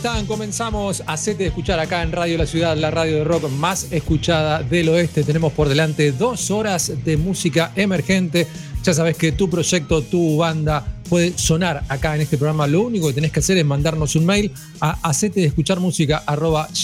[0.00, 0.26] Hola, ¿cómo están?
[0.26, 4.62] Comenzamos a de escuchar acá en Radio La Ciudad, la radio de rock más escuchada
[4.62, 5.24] del oeste.
[5.24, 8.46] Tenemos por delante dos horas de música emergente.
[8.82, 12.68] Ya sabes que tu proyecto, tu banda puede sonar acá en este programa.
[12.68, 15.52] Lo único que tenés que hacer es mandarnos un mail a acete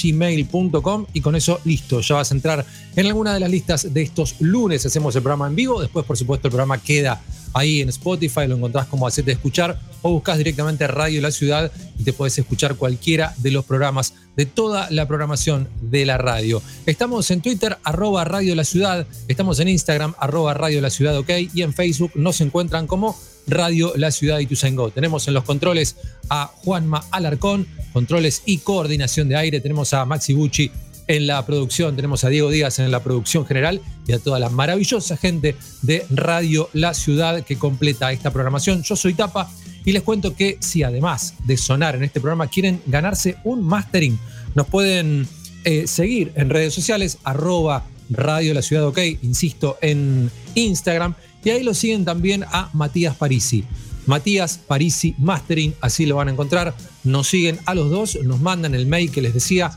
[0.02, 2.66] gmail.com y con eso listo, ya vas a entrar
[2.97, 4.85] en alguna de las listas de estos lunes.
[4.85, 7.23] Hacemos el programa en vivo, después por supuesto el programa queda
[7.55, 12.02] ahí en Spotify, lo encontrás como Hacete Escuchar o buscas directamente Radio La Ciudad y
[12.02, 16.61] te puedes escuchar cualquiera de los programas de toda la programación de la radio.
[16.85, 21.30] Estamos en Twitter, arroba Radio La Ciudad, estamos en Instagram, arroba Radio La Ciudad, ok,
[21.55, 23.16] y en Facebook nos encuentran como
[23.47, 24.91] Radio La Ciudad y Tusengo.
[24.91, 25.97] Tenemos en los controles
[26.29, 30.71] a Juanma Alarcón, controles y coordinación de aire, tenemos a Maxi Bucci
[31.09, 34.49] en la producción, tenemos a Diego Díaz en la producción general y a toda la
[34.49, 38.83] maravillosa gente de Radio La Ciudad que completa esta programación.
[38.83, 39.51] Yo soy Tapa
[39.85, 44.19] y les cuento que si además de sonar en este programa quieren ganarse un mastering,
[44.55, 45.29] nos pueden
[45.65, 51.15] eh, seguir en redes sociales, arroba Radio La Ciudad OK, insisto, en Instagram.
[51.47, 53.63] Y ahí lo siguen también a Matías Parisi.
[54.07, 56.75] Matías Parisi Mastering, así lo van a encontrar.
[57.05, 59.71] Nos siguen a los dos, nos mandan el mail que les decía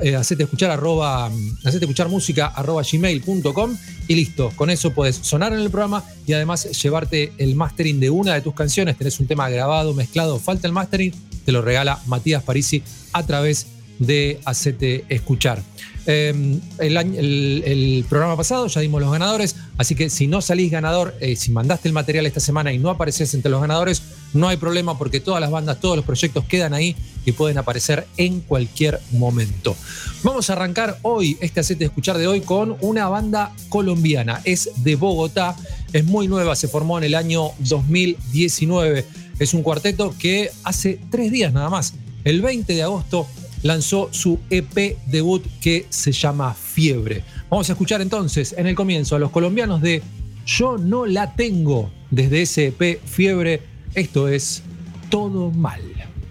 [0.00, 1.30] eh, hacete escuchar arroba,
[1.62, 3.76] hacete escuchar música arroba gmail.com
[4.08, 8.08] y listo, con eso puedes sonar en el programa y además llevarte el mastering de
[8.08, 11.12] una de tus canciones, tenés un tema grabado, mezclado, falta el mastering,
[11.44, 13.66] te lo regala Matías Parisi a través
[13.98, 15.60] de Hacete Escuchar.
[16.06, 21.34] Em, el, programa pasado ya dimos los ganadores, así que si no salís ganador, eh,
[21.34, 24.02] si mandaste el material esta semana y no apareces entre los ganadores,
[24.34, 28.06] no hay problema porque todas las bandas, todos los proyectos quedan ahí y pueden aparecer
[28.16, 29.76] en cualquier momento.
[30.22, 34.42] Vamos a arrancar hoy, este Hacete Escuchar de hoy, con una banda colombiana.
[34.44, 35.56] Es de Bogotá,
[35.92, 39.06] es muy nueva, se formó en el año 2019.
[39.38, 43.26] Es un cuarteto que hace tres días nada más, el 20 de agosto,
[43.64, 47.24] lanzó su EP debut que se llama Fiebre.
[47.50, 50.02] Vamos a escuchar entonces en el comienzo a los colombianos de
[50.46, 53.62] Yo no la tengo desde ese EP Fiebre.
[53.94, 54.62] Esto es
[55.08, 55.80] Todo Mal.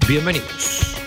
[0.08, 1.03] Bienvenidos.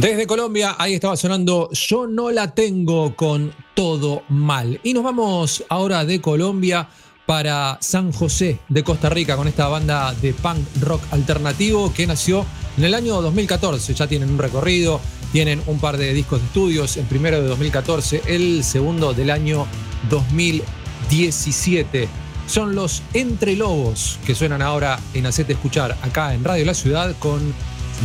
[0.00, 4.78] Desde Colombia, ahí estaba sonando Yo no la tengo con todo mal.
[4.84, 6.88] Y nos vamos ahora de Colombia
[7.26, 12.46] para San José de Costa Rica con esta banda de punk rock alternativo que nació
[12.76, 13.92] en el año 2014.
[13.94, 15.00] Ya tienen un recorrido,
[15.32, 19.66] tienen un par de discos de estudios, el primero de 2014, el segundo del año
[20.10, 22.08] 2017.
[22.46, 27.16] Son los Entre Lobos que suenan ahora en Hacete Escuchar acá en Radio La Ciudad
[27.18, 27.52] con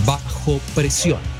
[0.07, 1.32] Bajo Presión.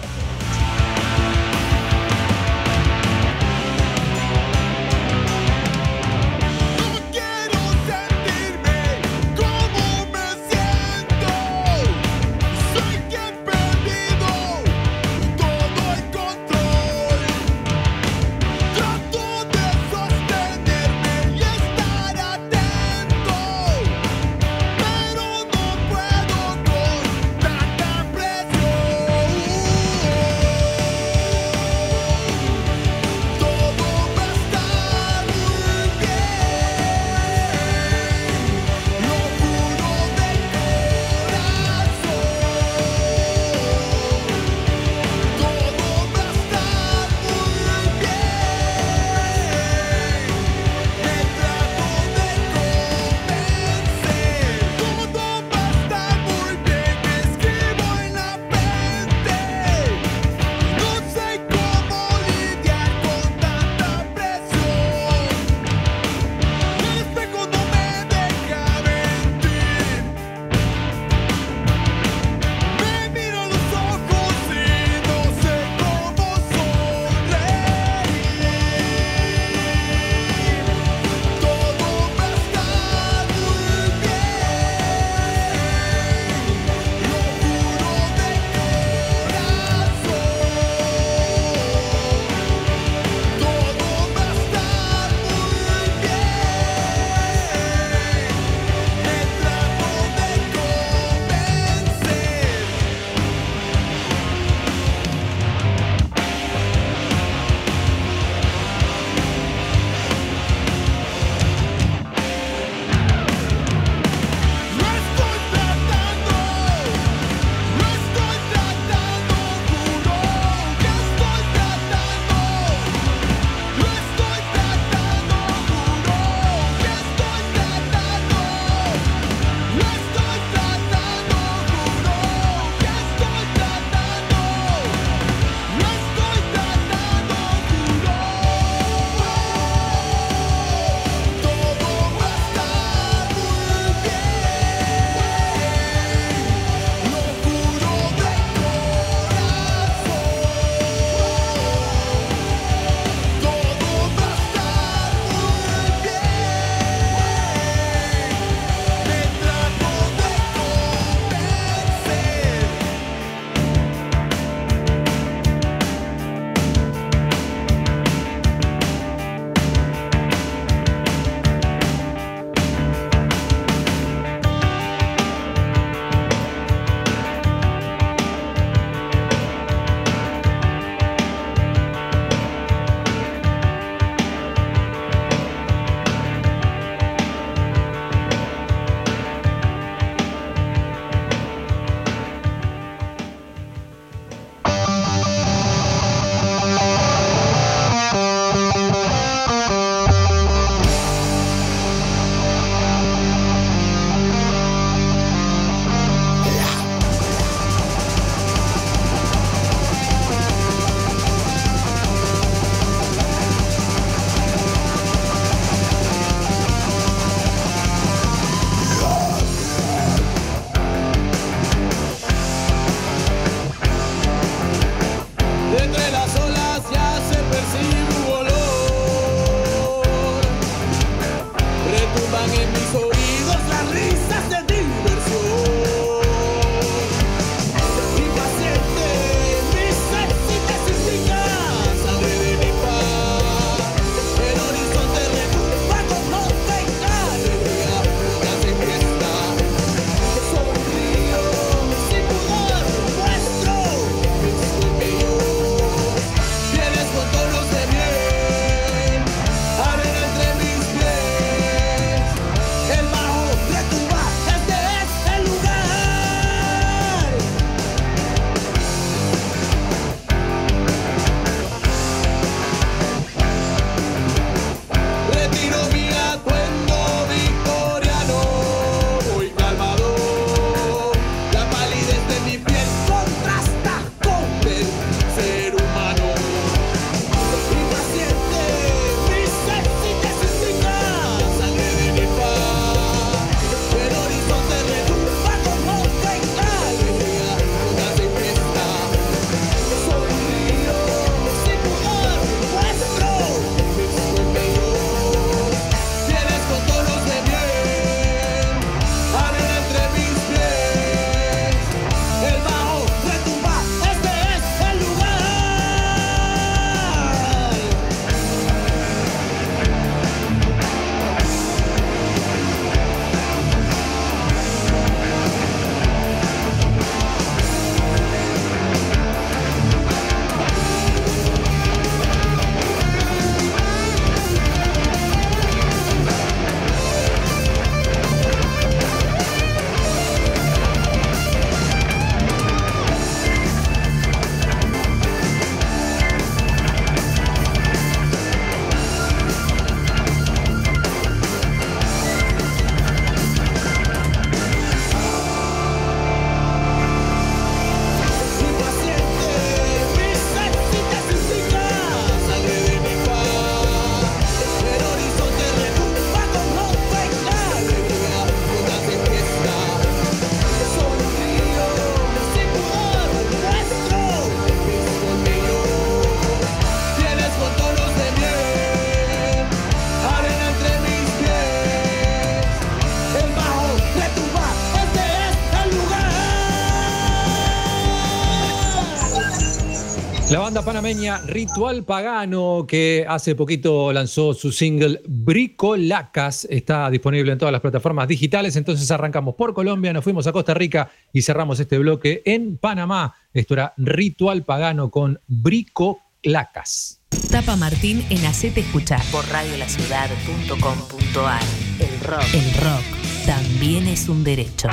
[390.83, 396.67] Panameña Ritual Pagano, que hace poquito lanzó su single Bricolacas.
[396.69, 398.75] Está disponible en todas las plataformas digitales.
[398.75, 403.35] Entonces arrancamos por Colombia, nos fuimos a Costa Rica y cerramos este bloque en Panamá.
[403.53, 407.21] Esto era Ritual Pagano con Bricolacas.
[407.49, 411.63] Tapa Martín en Hacete Escuchar por radiolaciudad.com.ar.
[411.99, 412.45] El rock.
[412.53, 413.03] El rock
[413.45, 414.89] también es un derecho.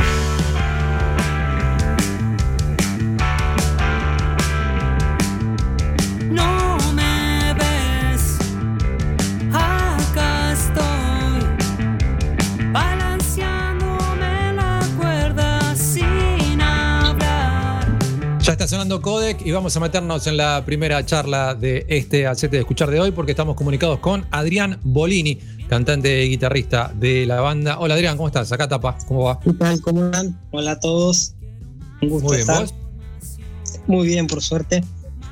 [18.81, 22.91] Sonando Codec y vamos a meternos en la primera charla de este Acete de Escuchar
[22.91, 27.79] de hoy porque estamos comunicados con Adrián Bolini, cantante y guitarrista de la banda.
[27.79, 28.51] Hola Adrián, ¿cómo estás?
[28.53, 29.39] Acá tapa, ¿cómo va?
[29.39, 29.83] ¿Qué tal?
[29.83, 30.41] ¿Cómo van?
[30.51, 31.35] Hola a todos.
[32.01, 32.69] Un gusto Muy bien, estar.
[33.87, 34.83] Muy bien, por suerte.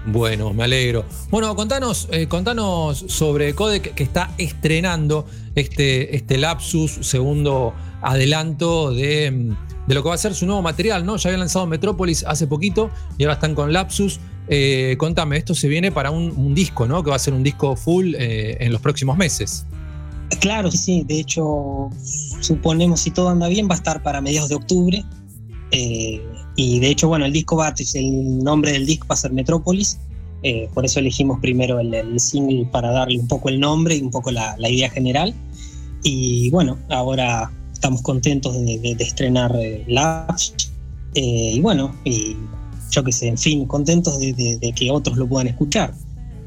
[0.05, 1.07] Bueno, me alegro.
[1.31, 5.25] Bueno, contanos, eh, contanos sobre Codec que está estrenando
[5.55, 10.61] este, este lapsus, segundo adelanto de mm, de lo que va a ser su nuevo
[10.61, 11.17] material, ¿no?
[11.17, 14.21] Ya había lanzado Metrópolis hace poquito y ahora están con Lapsus.
[14.49, 17.03] Eh, contame, esto se viene para un, disco, ¿no?
[17.03, 19.65] Que va a ser un disco full eh, en los próximos meses.
[20.41, 21.89] Claro, sí, de hecho,
[22.41, 25.05] suponemos si todo anda bien, va a estar para mediados de octubre.
[25.71, 26.23] Eh,
[26.55, 29.99] y de hecho, bueno, el disco va, el nombre del disco va a ser Metrópolis.
[30.75, 34.31] por eso elegimos primero el, single para darle un poco el nombre y un poco
[34.33, 35.35] la idea general.
[36.03, 40.53] Y bueno, ahora estamos contentos de, estrenar eh, Labs.
[41.15, 42.37] Eh, y bueno, y
[42.91, 45.95] yo qué sé, en fin, contentos de, que otros lo puedan escuchar.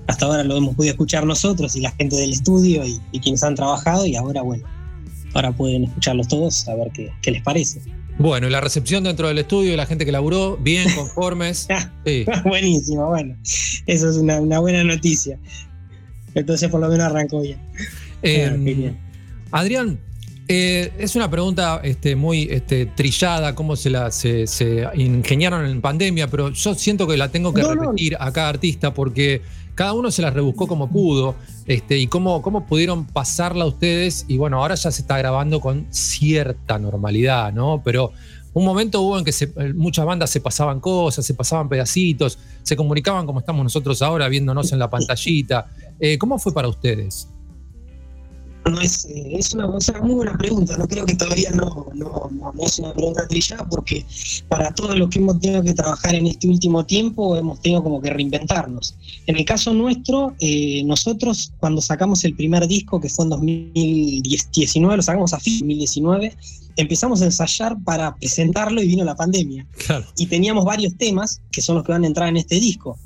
[0.08, 3.56] Hasta ahora lo hemos podido escuchar nosotros y la gente del estudio y, quienes han
[3.56, 4.66] trabajado y ahora bueno,
[5.34, 7.82] ahora pueden escucharlos todos a ver qué, les parece.
[8.20, 11.68] Bueno, y la recepción dentro del estudio, la gente que laburó, bien, conformes.
[12.44, 13.38] Buenísimo, bueno,
[13.86, 15.40] eso es una, buena noticia.
[16.36, 17.58] Entonces por lo menos arrancó bien.
[18.22, 18.98] Em,
[19.52, 19.98] Adrián,
[20.54, 24.46] eh, es una pregunta este, muy este, trillada, cómo se la se,
[24.96, 29.42] ingeniaron en pandemia, pero yo siento que la tengo que repetir a cada artista porque
[29.76, 31.36] cada uno se la rebuscó como pudo
[31.68, 34.26] este, y cómo, cómo pudieron pasarla ustedes.
[34.28, 37.82] Y bueno, ahora ya se está grabando con cierta normalidad, ¿no?
[37.82, 38.12] Pero
[38.52, 39.32] un momento hubo en que
[39.74, 44.74] muchas bandas se pasaban cosas, se pasaban pedacitos, se comunicaban como estamos nosotros ahora viéndonos
[44.74, 45.68] en la pantallita.
[45.98, 47.30] Eh, ¿Cómo fue para ustedes?
[48.70, 52.30] No es, eh, es una, muy buena pregunta, no creo que todavía no, no,
[52.64, 54.06] es una pregunta trillada porque
[54.48, 58.02] para todo lo que hemos tenido que trabajar en este último tiempo hemos tenido como
[58.02, 58.96] que reinventarnos.
[59.26, 64.98] En el caso nuestro, eh, nosotros cuando sacamos el primer disco, que fue en 2019,
[64.98, 66.38] lo sacamos a fin de 2019,
[66.78, 69.66] empezamos a ensayar para presentarlo y vino la pandemia.
[70.18, 72.98] Y teníamos varios temas que son los que van a entrar en este disco.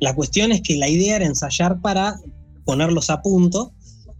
[0.00, 2.20] La cuestión es que la idea era ensayar para
[2.64, 3.72] ponerlos a punto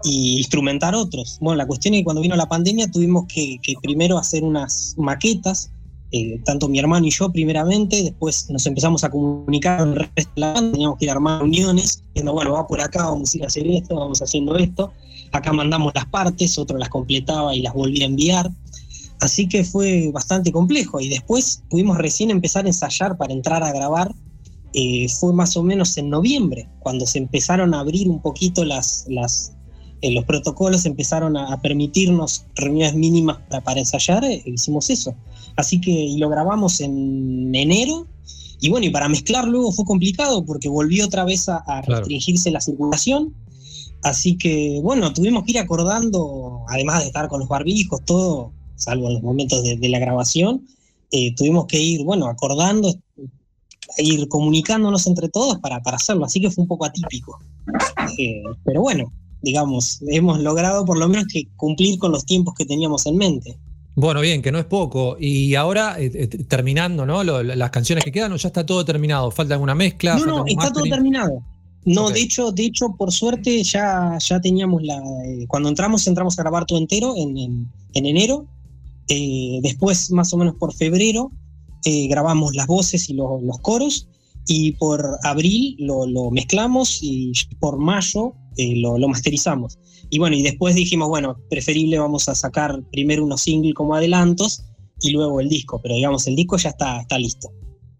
[0.05, 1.39] y instrumentar otros.
[1.41, 5.71] Bueno, la cuestión es que cuando vino la pandemia tuvimos que, primero hacer unas maquetas,
[6.13, 10.31] eh, tanto mi hermano y yo primeramente, después nos empezamos a comunicar con el resto
[10.37, 13.35] de la banda, teníamos que ir a armar uniones, diciendo, bueno, va por acá, vamos
[13.35, 14.93] a ir a hacer esto, vamos haciendo esto.
[15.33, 18.51] Acá mandamos las partes, otro las completaba y las volvía a enviar.
[19.21, 23.73] Así que fue bastante complejo y después pudimos recién empezar a ensayar para entrar a
[23.73, 24.15] grabar.
[24.75, 29.07] Eh, fue más o menos en noviembre, cuando se empezaron a abrir un poquito las,
[29.09, 29.54] las,
[30.05, 35.15] eh, los protocolos empezaron a, permitirnos reuniones mínimas para, ensayar, eh, hicimos eso.
[35.57, 38.07] Así que lo grabamos en enero.
[38.61, 42.61] Y bueno, y para mezclar luego fue complicado porque volvió otra vez a, restringirse la
[42.61, 43.33] circulación.
[44.03, 49.07] Así que bueno, tuvimos que ir acordando, además de estar con los barbijos, todo, salvo
[49.07, 50.67] en los momentos de, la grabación,
[51.13, 52.95] eh, tuvimos que ir, bueno, acordando,
[53.97, 56.27] ir comunicándonos entre todos para, para hacerlo.
[56.27, 57.39] Así que fue un poco atípico.
[58.67, 59.11] pero bueno,
[59.45, 63.59] digamos, hemos logrado por lo menos que cumplir con los tiempos que teníamos en mente.
[63.97, 65.17] Bueno, bien, que no es poco.
[65.21, 67.23] Y ahora, eh, eh, terminando, ¿no?
[67.23, 69.31] las canciones que quedan, ya está todo terminado?
[69.31, 70.17] ¿Falta alguna mezcla?
[70.17, 71.43] No, no, está todo terminado.
[71.85, 74.97] No, de hecho, de hecho, por suerte ya, ya teníamos la.
[75.27, 78.47] Eh, cuando entramos, entramos a grabar todo entero en, en, enero.
[79.07, 81.31] después, más o menos por febrero,
[81.85, 84.09] grabamos las voces y los coros.
[84.47, 89.79] Y por abril lo, lo mezclamos y por mayo eh, lo, masterizamos.
[90.11, 94.65] Y bueno, y después dijimos, bueno, preferible vamos a sacar primero unos singles como adelantos
[95.01, 97.51] y luego el disco, pero digamos, el disco ya está, está listo.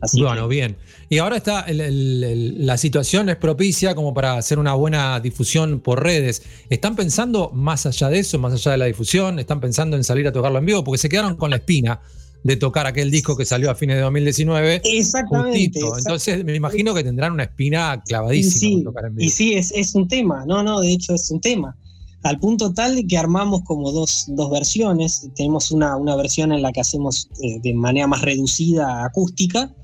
[0.01, 0.77] Así bueno, bien.
[1.09, 6.43] Y ahora está la situación es propicia como para hacer una buena difusión por redes.
[6.69, 9.39] ¿Están pensando más allá de eso, más allá de la difusión?
[9.39, 10.85] ¿Están pensando en salir a tocarlo en vivo?
[10.85, 12.01] Porque se quedaron con la espina
[12.45, 14.83] de tocar aquel disco que salió a fines de 2019.
[14.85, 15.81] Exactamente.
[15.81, 18.93] Entonces me imagino que tendrán una espina clavadísima.
[19.19, 21.77] Y sí, y sí es, es, un tema, no, no, de hecho es un tema.
[22.23, 25.29] Al punto tal de que armamos como dos, dos versiones.
[25.35, 29.75] Tenemos una, una, versión en la que hacemos eh, de manera más reducida acústica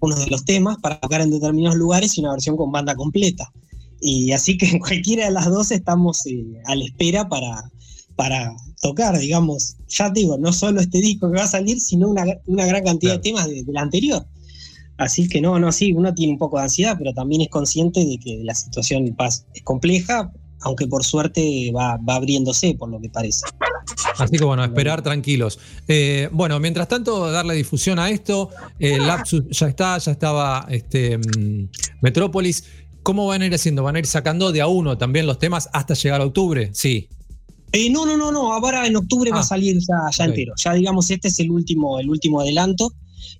[0.00, 3.52] uno de los temas para tocar en determinados lugares y una versión con banda completa.
[4.00, 7.70] Y así que en cualquiera de las dos estamos eh, a la espera para,
[8.16, 12.66] para tocar, digamos, ya digo, no solo este disco que va a salir, sino una,
[12.66, 14.26] gran cantidad de temas del de anterior.
[14.98, 18.04] Así que no, no, sí, uno tiene un poco de ansiedad, pero también es consciente
[18.04, 23.46] de que la situación es compleja, aunque por suerte va, abriéndose, por lo que parece.
[24.18, 25.60] Así que bueno, esperar tranquilos.
[25.86, 28.50] Eh, bueno, mientras tanto, darle difusión a esto.
[28.80, 31.68] Eh, Lapsus ya está, ya estaba este, mm,
[32.00, 32.64] Metrópolis.
[33.04, 33.84] ¿Cómo van a ir haciendo?
[33.84, 36.70] ¿Van a ir sacando de a uno también los temas hasta llegar a octubre?
[36.72, 37.08] Sí.
[37.72, 38.52] Eh, no, no, no, no.
[38.52, 39.44] Ahora en octubre va a ah.
[39.44, 40.52] salir ya, entero.
[40.56, 42.92] Ya digamos, este es el último, el último adelanto.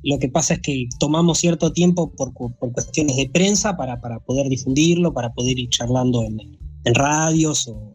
[0.02, 4.48] Lo que pasa es que tomamos cierto tiempo por, cuestiones de prensa para, para, poder
[4.48, 7.68] difundirlo, para poder ir charlando en, en radios.
[7.68, 7.92] O,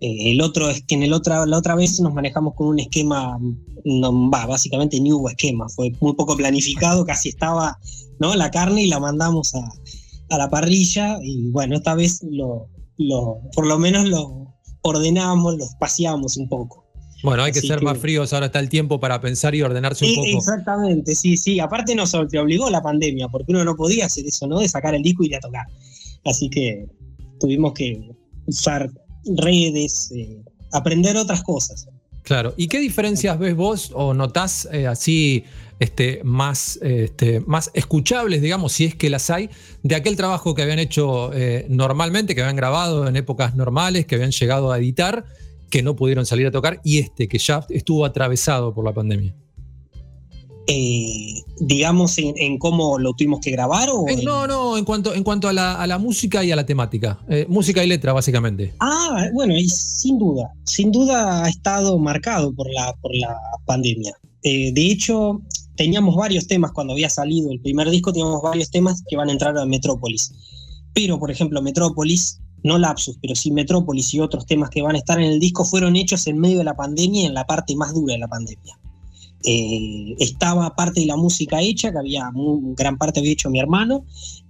[0.00, 2.80] eh, el otro es que en el otra, la otra vez nos manejamos con un
[2.80, 3.38] esquema,
[3.84, 7.78] no, va, básicamente ni hubo esquema, fue muy poco planificado, casi estaba
[8.18, 8.34] ¿no?
[8.34, 9.70] la carne y la mandamos a,
[10.30, 15.66] a la parrilla y bueno, esta vez lo, lo, por lo menos lo ordenamos, lo
[15.78, 16.86] paseamos un poco.
[17.22, 20.14] Bueno, hay que ser más fríos, ahora está el tiempo para pensar y ordenarse un
[20.14, 20.38] poco.
[20.38, 21.60] Exactamente, sí, sí.
[21.60, 24.60] Aparte nos obligó la pandemia, porque uno no podía hacer eso, ¿no?
[24.60, 25.66] De sacar el disco y ir a tocar.
[26.24, 26.86] Así que
[27.38, 28.10] tuvimos que
[28.46, 28.90] usar
[29.36, 31.88] redes, eh, aprender otras cosas.
[32.22, 35.44] Claro, ¿y qué diferencias ves vos o notás eh, así
[35.80, 39.48] este, más, este, más escuchables, digamos, si es que las hay,
[39.82, 44.16] de aquel trabajo que habían hecho eh, normalmente, que habían grabado en épocas normales, que
[44.16, 45.24] habían llegado a editar,
[45.70, 49.34] que no pudieron salir a tocar, y este que ya estuvo atravesado por la pandemia?
[50.66, 53.88] Eh, digamos, en, cómo lo tuvimos que grabar?
[53.90, 57.18] O no, no, en cuanto, en cuanto a, la, música y a la temática.
[57.28, 58.74] Eh, música y letra, básicamente.
[58.80, 64.14] Ah, bueno, y sin duda, sin duda ha estado marcado por la, por la pandemia.
[64.42, 65.42] Eh, de hecho,
[65.76, 69.32] teníamos varios temas cuando había salido el primer disco, teníamos varios temas que van a
[69.32, 70.32] entrar a Metrópolis.
[70.94, 74.98] Pero, por ejemplo, Metrópolis, no Lapsus, pero sí Metrópolis y otros temas que van a
[74.98, 77.94] estar en el disco fueron hechos en medio de la pandemia, en la parte más
[77.94, 78.78] dura de la pandemia.
[79.42, 82.30] Eh, estaba parte de la música hecha, que había
[82.76, 84.04] gran parte había hecho mi hermano,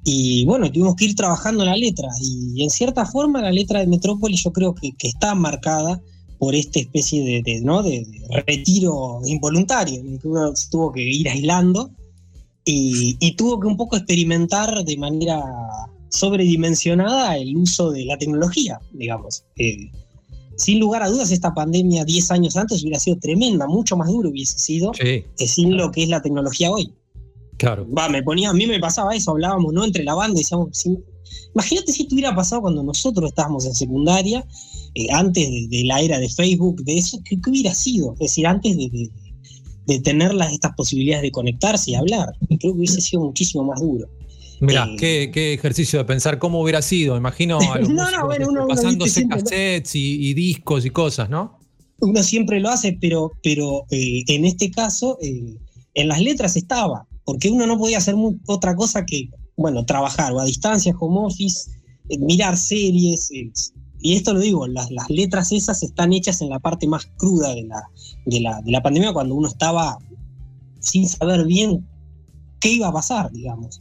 [0.04, 3.86] y bueno, tuvimos que ir trabajando la letra, y en cierta forma la letra de
[3.86, 6.00] Metrópolis yo creo que, está marcada
[6.38, 7.82] por esta especie de, ¿no?
[7.82, 8.04] de,
[8.46, 11.90] retiro involuntario, que uno tuvo que ir aislando
[12.64, 15.42] y, tuvo que un poco experimentar de manera
[16.08, 19.44] sobredimensionada el uso de la tecnología, digamos.
[19.56, 19.90] Eh,
[20.60, 24.28] sin lugar a dudas, esta pandemia 10 años antes hubiera sido tremenda, mucho más duro
[24.28, 26.92] hubiese sido que sin lo que es la tecnología hoy.
[27.56, 27.86] Claro.
[27.90, 29.84] Va, me ponía, a mí me pasaba eso, hablábamos, ¿no?
[29.84, 30.84] Entre la banda, decíamos,
[31.54, 34.46] imagínate si esto hubiera pasado cuando nosotros estábamos en secundaria,
[34.94, 38.12] eh, antes de, la era de Facebook, de eso, ¿qué, hubiera sido?
[38.14, 39.10] Es decir, antes de,
[39.86, 42.32] de, tener las, estas posibilidades de conectarse y hablar.
[42.48, 44.08] Creo que hubiese sido muchísimo más duro.
[44.60, 47.16] Mira, eh, qué, ejercicio de pensar cómo hubiera sido.
[47.16, 51.58] Imagino a los no, no, bueno, uno, pasándose cassettes y, discos y cosas, ¿no?
[52.00, 55.56] Uno siempre lo hace, pero, pero eh, en este caso, eh,
[55.94, 58.14] en las letras estaba, porque uno no podía hacer
[58.46, 61.70] otra cosa que, bueno, trabajar o a distancia, home office,
[62.18, 63.30] mirar series.
[64.00, 67.54] y esto lo digo, las, las, letras esas están hechas en la parte más cruda
[67.54, 67.82] de la,
[68.26, 69.98] de la, de la pandemia, cuando uno estaba
[70.80, 71.86] sin saber bien
[72.60, 73.80] qué iba a pasar, digamos.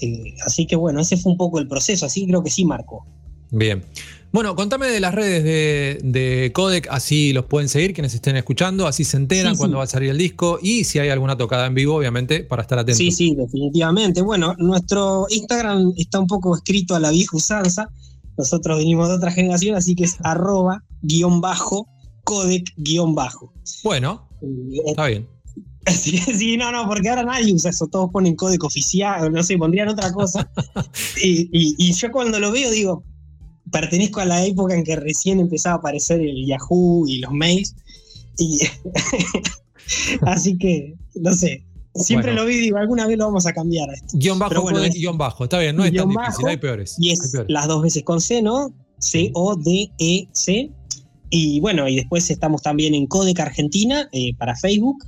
[0.00, 3.06] Eh, así que bueno, ese fue un poco el proceso, así creo que sí marcó.
[3.50, 3.84] Bien.
[4.30, 9.02] Bueno, contame de las redes de, Codec, así los pueden seguir quienes estén escuchando, así
[9.02, 11.94] se enteran cuando va a salir el disco y si hay alguna tocada en vivo,
[11.94, 12.98] obviamente, para estar atentos.
[12.98, 14.20] Sí, sí, definitivamente.
[14.20, 17.88] Bueno, nuestro Instagram está un poco escrito a la vieja usanza.
[18.36, 21.88] Nosotros venimos de otra generación, así que es arroba guion bajo,
[22.24, 23.54] codec guion bajo.
[23.82, 25.26] Bueno, eh, está bien.
[26.38, 29.88] Sí, no, no, porque ahora nadie usa eso, todos ponen código oficial, no sé, pondrían
[29.88, 30.50] otra cosa.
[31.22, 33.04] y, yo cuando lo veo digo,
[33.70, 37.74] pertenezco a la época en que recién empezaba a aparecer el Yahoo y los mails.
[38.38, 38.60] Y
[40.22, 43.90] así que, no sé, siempre lo vi y digo, alguna vez lo vamos a cambiar
[43.90, 44.08] a esto.
[44.12, 46.96] Guión bajo, bueno, guion bajo, está bien, no es tan difícil, hay peores.
[46.98, 48.72] Y es las dos veces con C, ¿no?
[49.00, 50.70] C-O-D-E-C.
[51.30, 55.04] Y bueno, y después estamos también en Codec Argentina eh, para Facebook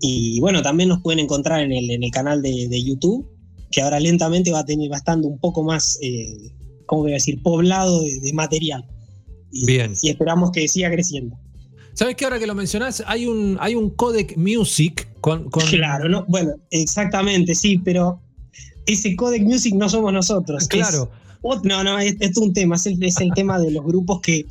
[0.00, 3.26] y bueno, también nos pueden encontrar en el, en el canal de, YouTube,
[3.70, 6.52] que ahora lentamente va a tener bastante un poco más, eh,
[6.86, 8.84] ¿cómo voy a decir?, poblado de, material.
[9.64, 9.94] Bien.
[10.02, 11.36] Y esperamos que siga creciendo.
[11.94, 16.26] ¿Sabes que ahora que lo mencionás, hay un, hay un codec music con, Claro, no,
[16.28, 18.20] bueno, exactamente, sí, pero
[18.86, 20.68] ese codec music no somos nosotros.
[20.68, 21.10] Claro.
[21.42, 24.44] no, no, es, es, un tema, es el, es el tema de los grupos que,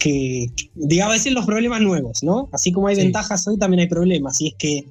[0.00, 2.48] que, digamos, decir los problemas nuevos, ¿no?
[2.52, 4.84] Así como hay ventajas hoy, también hay problemas, y es que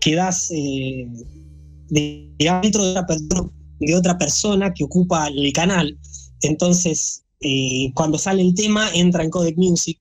[0.00, 1.08] quedas eh,
[1.88, 3.16] dentro de otra,
[3.78, 5.96] de otra persona que ocupa el canal.
[6.42, 9.98] Entonces, eh, cuando sale el tema, entra en Codec Music.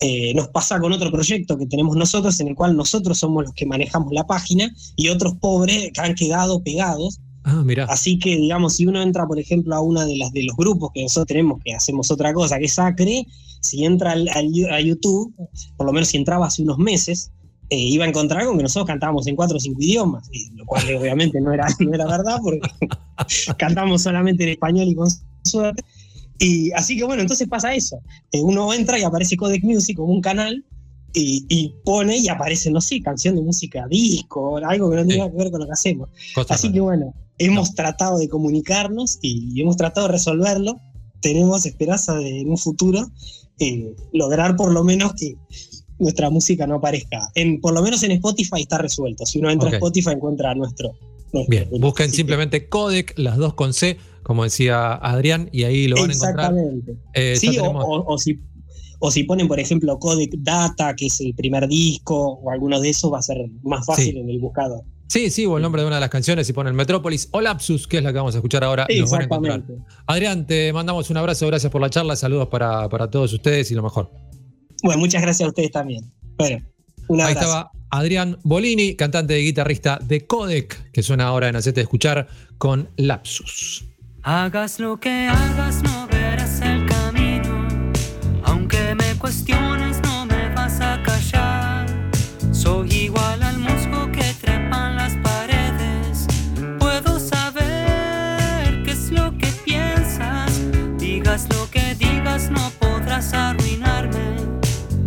[0.00, 3.54] Eh, nos pasa con otro proyecto que tenemos nosotros, en el cual nosotros somos los
[3.54, 7.20] que manejamos la página y otros pobres que han quedado pegados.
[7.44, 7.62] Ah.
[7.88, 10.90] Así que, digamos, si uno entra, por ejemplo, a una de las de los grupos
[10.94, 13.26] que nosotros tenemos, que hacemos otra cosa, que es Acre,
[13.60, 15.34] si entra a YouTube,
[15.76, 17.30] por lo menos si entraba hace unos meses,
[17.70, 20.84] eh, iba a encontrar con que nosotros cantábamos en cuatro o cinco idiomas, lo cual
[20.96, 22.60] obviamente no era, no era verdad, porque
[23.58, 25.08] cantamos solamente en español y con
[25.42, 25.82] suerte.
[26.38, 28.00] Y así que bueno, entonces pasa eso.
[28.32, 30.64] Eh, uno entra y aparece Codec Music como un canal
[31.14, 35.36] y, pone y aparece, no sé, canción de música disco, algo que no tenga que
[35.36, 36.08] ver con lo que hacemos.
[36.48, 40.80] así que bueno, hemos tratado de comunicarnos y hemos tratado de resolverlo.
[41.20, 43.10] Tenemos esperanza de en un futuro
[43.58, 45.36] eh, lograr por lo menos que
[45.98, 47.30] nuestra música no aparezca.
[47.34, 49.24] En, por lo menos en Spotify está resuelto.
[49.24, 50.92] Si uno entra a Spotify encuentra nuestro.
[51.48, 56.10] Bien, busquen simplemente Codec, las dos con C, como decía Adrián, y ahí lo van
[56.10, 56.52] a encontrar.
[56.52, 56.96] Exactamente.
[57.12, 58.38] Eh, sí, o, si,
[59.06, 62.88] o si ponen, por ejemplo, Codec Data, que es el primer disco, o alguno de
[62.88, 64.82] esos, va a ser más fácil en el buscador.
[65.08, 67.86] Sí, sí, o el nombre de una de las canciones y ponen Metrópolis o Lapsus,
[67.86, 68.86] que es la que vamos a escuchar ahora.
[68.88, 69.74] Exactamente.
[70.06, 73.74] Adrián, te mandamos un abrazo, gracias por la charla, saludos para, para todos ustedes y
[73.74, 74.10] lo mejor.
[74.82, 76.10] Bueno, muchas gracias a ustedes también.
[76.38, 76.64] Bueno,
[77.08, 77.38] un abrazo.
[77.38, 81.82] Ahí estaba Adrián Bolini, cantante y guitarrista de Codec, que suena ahora en Hacete de
[81.82, 83.84] Escuchar con Lapsus.
[84.22, 86.73] Hagas lo que hagas, no verás el
[90.02, 91.86] no me vas a callar.
[92.52, 96.26] Soy igual al musgo que trepan las paredes.
[96.78, 100.60] Puedo saber qué es lo que piensas.
[100.98, 104.36] Digas lo que digas, no podrás arruinarme.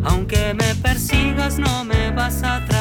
[0.03, 2.76] Aunque me persigas no me vas a atrapar.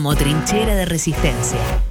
[0.00, 1.89] Como trinchera de resistencia.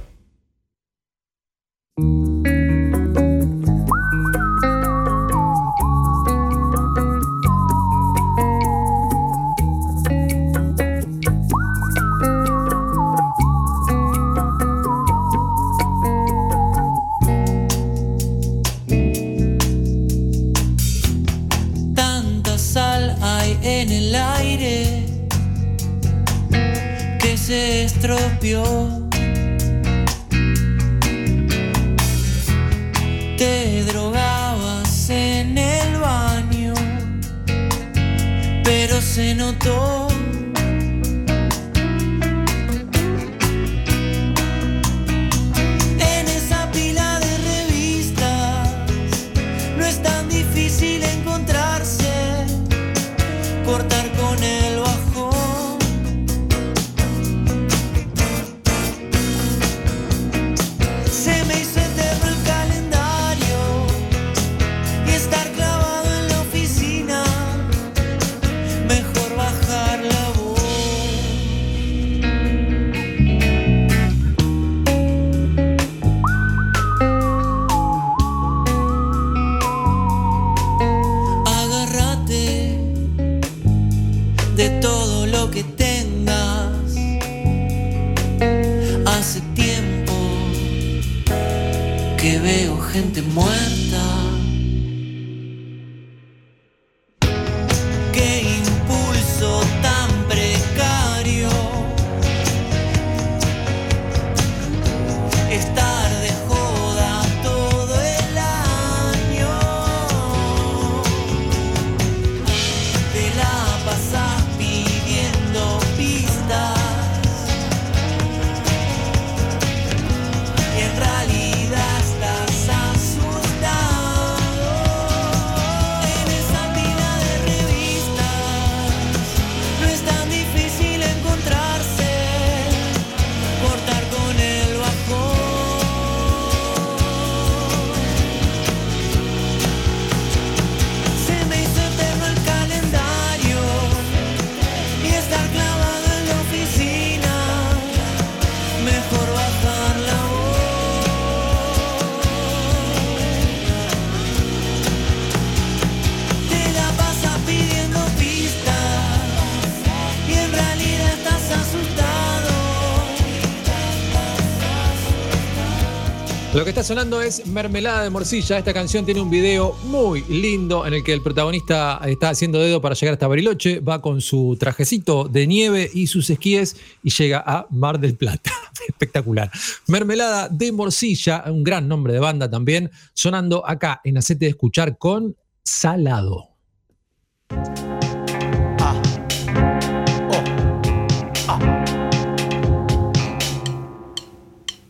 [166.72, 168.58] Que está sonando es Mermelada de Morcilla.
[168.58, 172.80] Esta canción tiene un video muy lindo en el que el protagonista está haciendo dedo
[172.80, 177.42] para llegar hasta Bariloche, va con su trajecito de nieve y sus esquíes y llega
[177.44, 178.52] a Mar del Plata.
[178.88, 179.50] Espectacular.
[179.88, 184.96] Mermelada de Morcilla, un gran nombre de banda también, sonando acá en Acete de Escuchar
[184.96, 186.50] con Salado.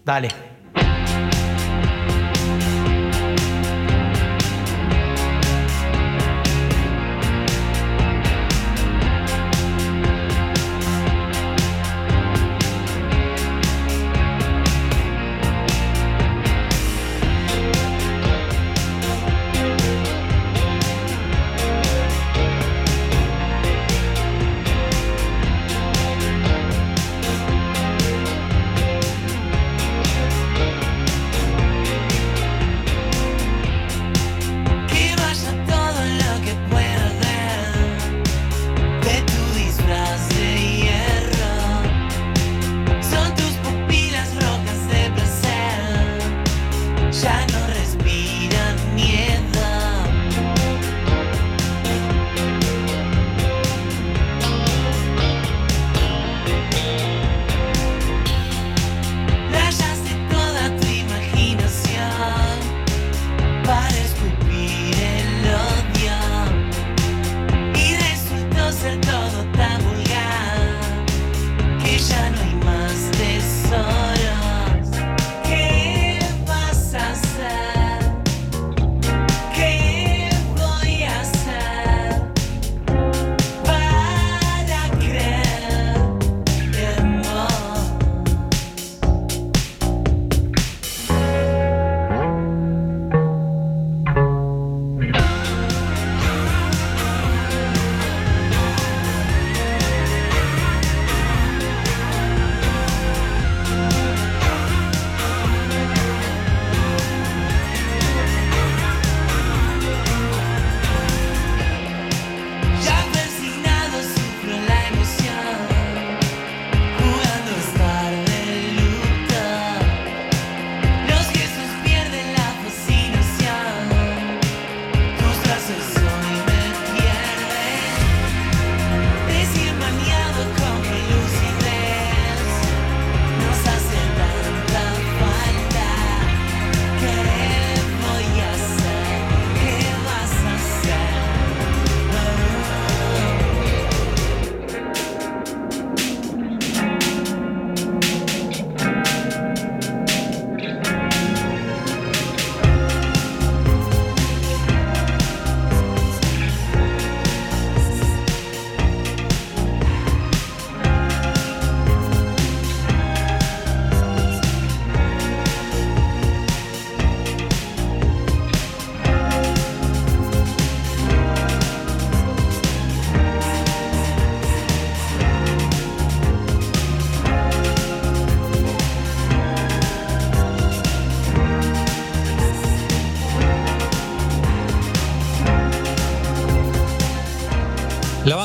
[0.05, 0.50] Dale.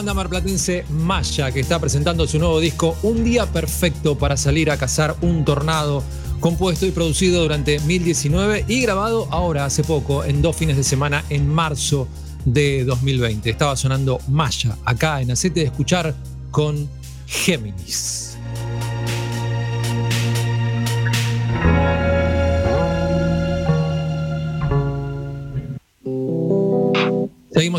[0.06, 4.78] Banda marplatense Maya, que está presentando su nuevo disco Un día perfecto para salir a
[4.78, 6.04] cazar un tornado,
[6.40, 11.26] compuesto y producido durante 2019 y grabado ahora hace poco, en dos fines de semana,
[11.32, 12.08] en marzo
[12.46, 13.50] de 2020.
[13.50, 16.14] Estaba sonando Maya, acá en Acete de Escuchar
[16.52, 16.88] con
[17.26, 18.15] Géminis.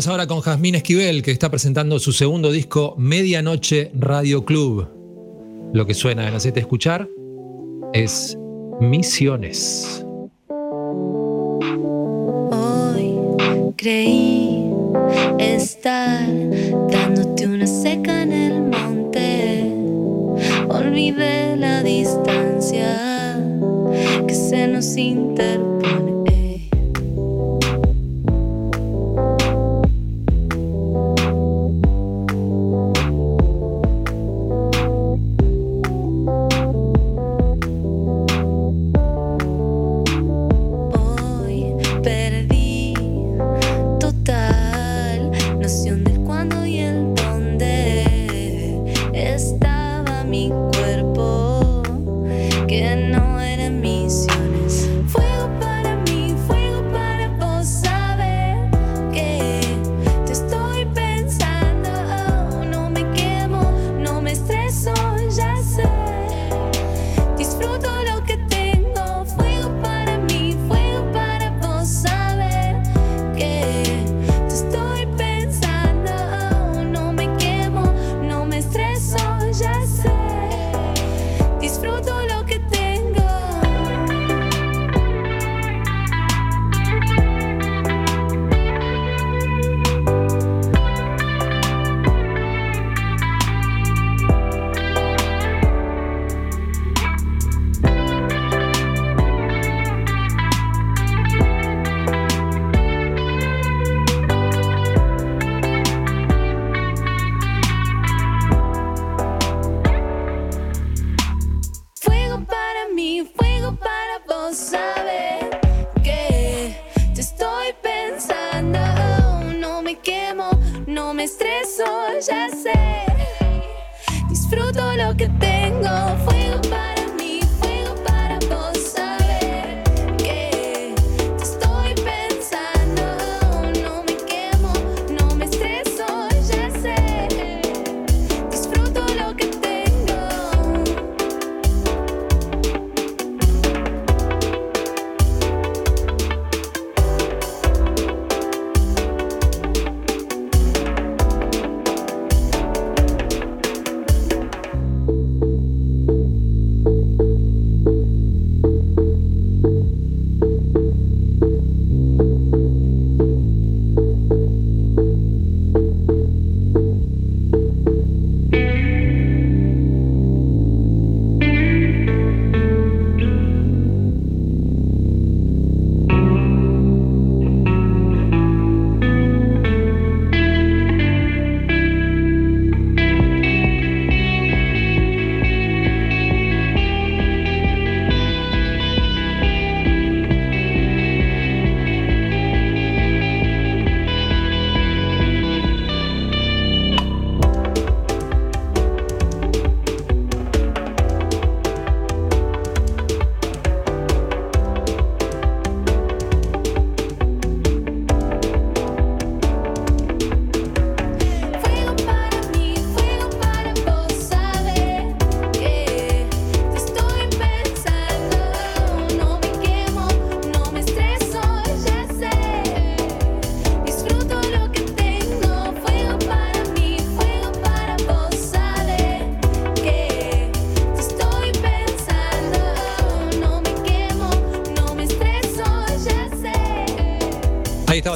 [0.07, 4.87] Ahora con Jazmín Esquivel, que está presentando su segundo disco, Medianoche Radio Club.
[5.73, 7.09] Lo que suena en Hacete Escuchar
[7.91, 8.37] es
[8.79, 10.05] Misiones.
[12.51, 13.19] Hoy
[13.75, 14.63] creí
[15.39, 16.25] estar
[16.89, 19.73] dándote una seca en el monte.
[20.69, 23.43] Olvidé la distancia
[24.25, 26.16] que se nos interpone.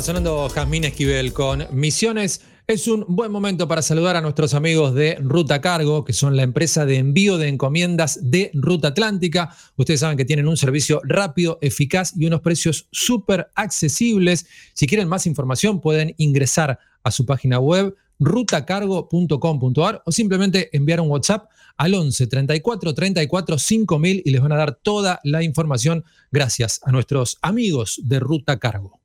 [0.01, 2.41] Sonando Jazmín Esquivel con Misiones.
[2.65, 6.43] Es un buen momento para saludar a nuestros amigos de Ruta Cargo, que son la
[6.43, 9.55] empresa de envío de encomiendas de Ruta Atlántica.
[9.75, 14.47] Ustedes saben que tienen un servicio rápido, eficaz y unos precios súper accesibles.
[14.73, 21.09] Si quieren más información, pueden ingresar a su página web rutacargo.com.ar o simplemente enviar un
[21.09, 26.79] WhatsApp al 11 34 34 5000 y les van a dar toda la información gracias
[26.83, 29.00] a nuestros amigos de Ruta Cargo.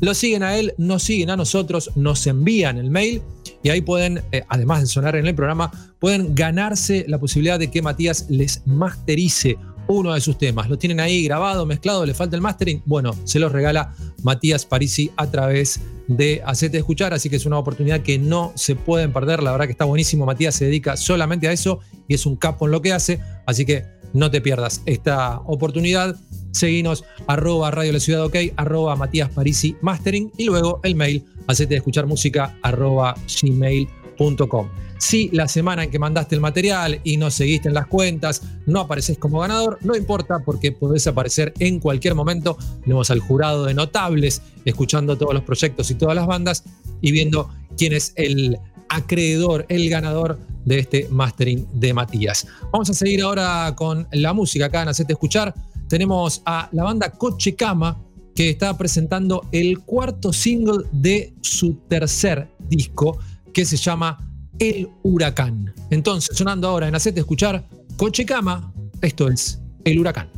[0.00, 3.22] Lo siguen a él, nos siguen a nosotros, nos envían el mail
[3.62, 7.70] y ahí pueden, eh, además de sonar en el programa, pueden ganarse la posibilidad de
[7.70, 9.56] que Matías les masterice
[9.86, 10.68] uno de sus temas.
[10.68, 12.82] Lo tienen ahí grabado, mezclado, le falta el mastering.
[12.86, 17.58] Bueno, se los regala Matías Parisi a través de Hacete Escuchar, así que es una
[17.58, 19.42] oportunidad que no se pueden perder.
[19.42, 20.26] La verdad que está buenísimo.
[20.26, 23.64] Matías se dedica solamente a eso y es un capo en lo que hace, así
[23.64, 26.16] que no te pierdas esta oportunidad.
[26.52, 31.76] Seguinos arroba Radio La Ciudad OK, arroba Matías Parisi Mastering y luego el mail hacete
[31.76, 34.03] escuchar música arroba gmail.com.
[34.98, 38.80] Si la semana en que mandaste el material y no seguiste en las cuentas, no
[38.80, 42.56] apareces como ganador, no importa porque podés aparecer en cualquier momento.
[42.82, 46.64] Tenemos al jurado de notables escuchando todos los proyectos y todas las bandas
[47.00, 48.58] y viendo quién es el
[48.88, 52.46] acreedor, el ganador de este mastering de Matías.
[52.72, 55.54] Vamos a seguir ahora con la música acá en Hacete Escuchar.
[55.88, 58.00] Tenemos a la banda Coche Cama
[58.34, 63.18] que está presentando el cuarto single de su tercer disco
[63.54, 64.18] que se llama
[64.58, 65.72] El Huracán.
[65.90, 70.28] Entonces, sonando ahora en Hacete Escuchar, Coche Cama, esto es El Huracán.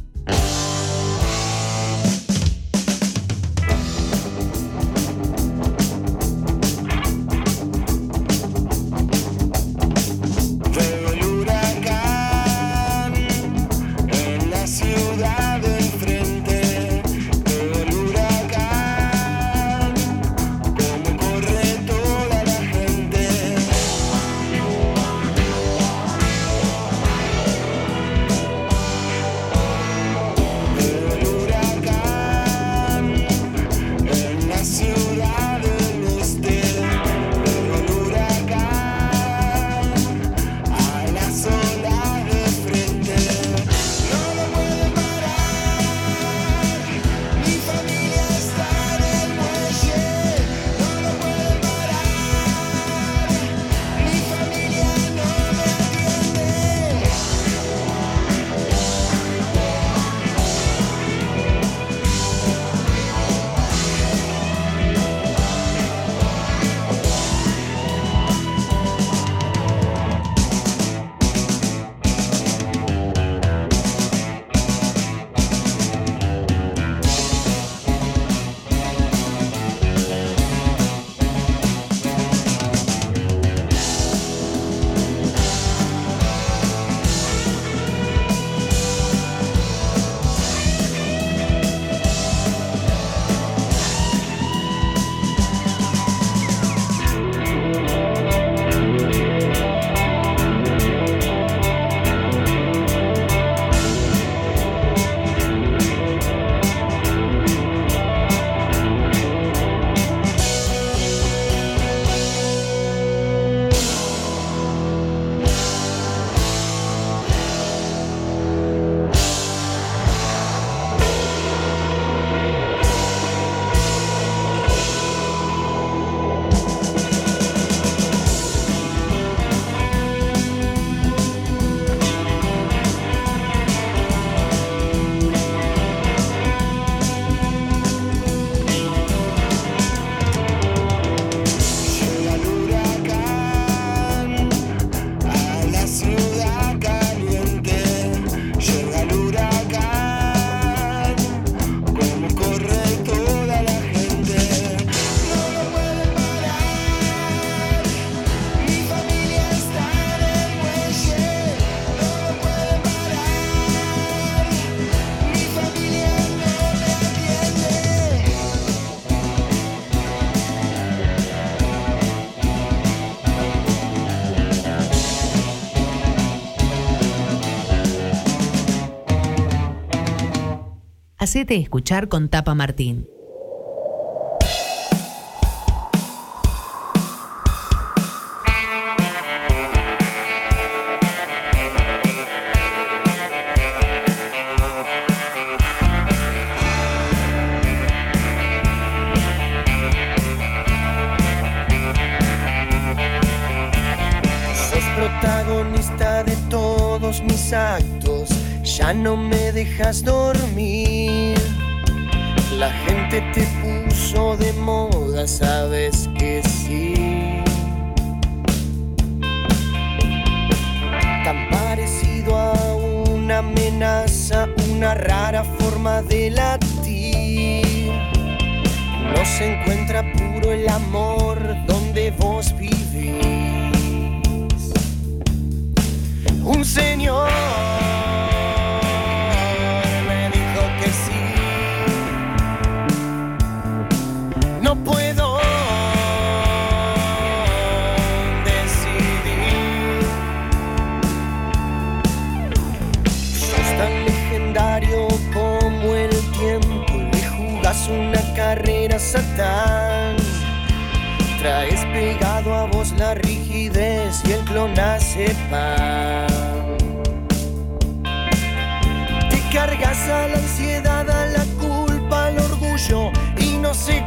[181.27, 183.09] Hacete escuchar con Tapa Martín.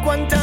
[0.04, 0.39] Cuánta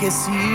[0.00, 0.49] que sí.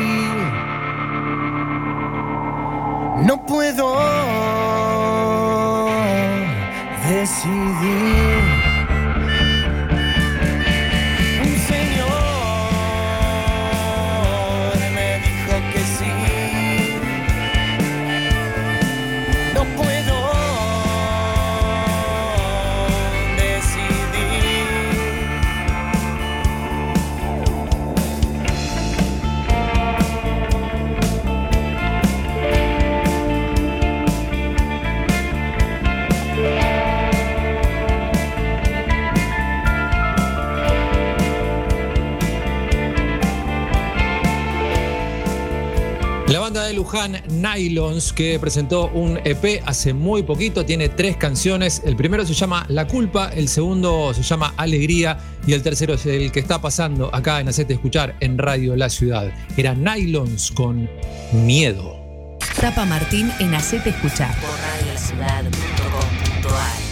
[46.95, 51.81] Luján, Nylons, que presentó un EP hace muy poquito, tiene tres canciones.
[51.83, 56.05] El primero se llama La Culpa, el segundo se llama Alegría y el tercero es
[56.05, 59.29] el que está pasando acá en Hacete Escuchar en Radio La Ciudad.
[59.57, 60.89] Era Nylons con
[61.33, 62.37] Miedo.
[62.61, 64.33] Tapa Martín en Hacete Escuchar.
[64.39, 64.49] Por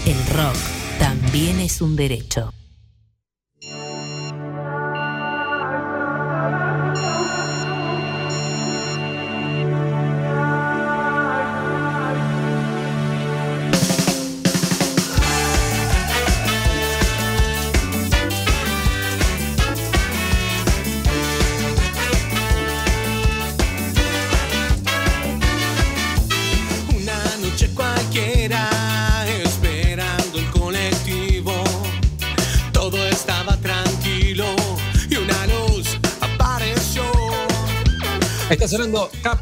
[0.06, 0.58] El rock
[1.00, 2.52] también es un derecho.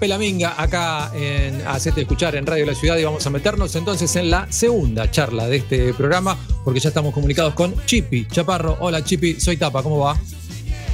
[0.01, 3.29] Sonando Cape la Minga acá en Hacete Escuchar en Radio La Ciudad y vamos a
[3.29, 8.27] meternos entonces en la segunda charla de este programa porque ya estamos comunicados con Chipi
[8.27, 8.77] Chaparro.
[8.79, 10.19] Hola Chipi, soy Tapa, ¿cómo va?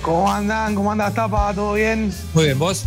[0.01, 0.75] ¿Cómo andan?
[0.75, 1.53] ¿Cómo andas, Tapa?
[1.53, 2.11] ¿Todo bien?
[2.33, 2.83] Muy bien, ¿vos?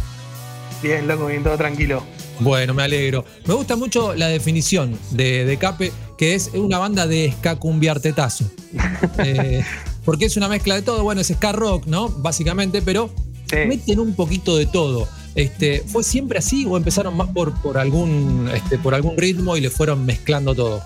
[0.83, 2.03] Bien, loco, bien, todo tranquilo.
[2.41, 3.25] Bueno, me alegro.
[3.47, 8.45] Me gusta mucho la definición de, de Cape, que es una banda de escacumbiartetazo.
[9.19, 9.63] Eh,
[10.05, 11.03] porque es una mezcla de todo.
[11.03, 12.09] Bueno, es ska rock, ¿no?
[12.09, 13.11] Básicamente, pero
[13.53, 15.09] meten un poquito de todo.
[15.35, 19.61] Este, ¿Fue siempre así o empezaron más por, por, algún, este, por algún ritmo y
[19.61, 20.83] le fueron mezclando todo?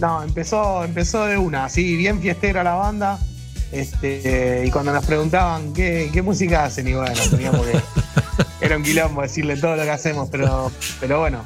[0.00, 3.18] No, empezó, empezó de una, así, bien fiestera la banda.
[3.70, 7.80] Este, y cuando nos preguntaban qué, qué música hacen, y bueno, teníamos que.
[8.60, 11.42] Era un quilombo decirle todo lo que hacemos, pero, pero bueno,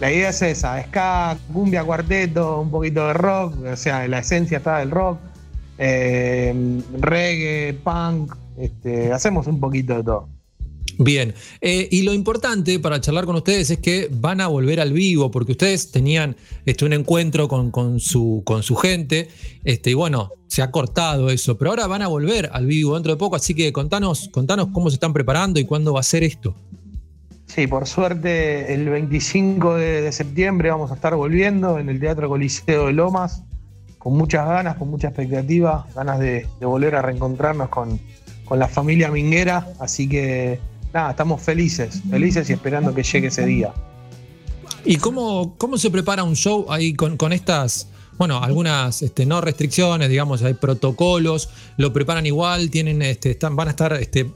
[0.00, 4.58] la idea es esa: ska, cumbia, cuarteto, un poquito de rock, o sea, la esencia
[4.58, 5.18] está del rock,
[5.78, 10.28] eh, reggae, punk, este, hacemos un poquito de todo.
[11.02, 11.32] Bien,
[11.62, 15.30] eh, y lo importante para charlar con ustedes es que van a volver al vivo,
[15.30, 16.36] porque ustedes tenían
[16.66, 19.28] este, un encuentro con, con su, con su gente,
[19.64, 23.12] este, y bueno, se ha cortado eso, pero ahora van a volver al vivo dentro
[23.12, 26.22] de poco, así que contanos, contanos cómo se están preparando y cuándo va a ser
[26.22, 26.54] esto.
[27.46, 32.88] Sí, por suerte el 25 de, septiembre vamos a estar volviendo en el Teatro Coliseo
[32.88, 33.42] de Lomas,
[33.96, 37.98] con muchas ganas, con mucha expectativa, ganas de, de volver a reencontrarnos con,
[38.44, 40.60] con la familia minguera, así que
[40.92, 43.72] nada, estamos felices, felices y esperando que llegue ese día.
[44.84, 49.40] ¿Y cómo, cómo se prepara un show ahí con, con estas, bueno, algunas este, no
[49.40, 54.30] restricciones, digamos, hay protocolos, lo preparan igual, tienen, este, están, van a estar este,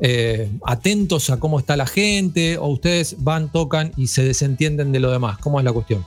[0.00, 5.00] eh, atentos a cómo está la gente, o ustedes van, tocan y se desentienden de
[5.00, 5.38] lo demás?
[5.38, 6.04] ¿Cómo es la cuestión?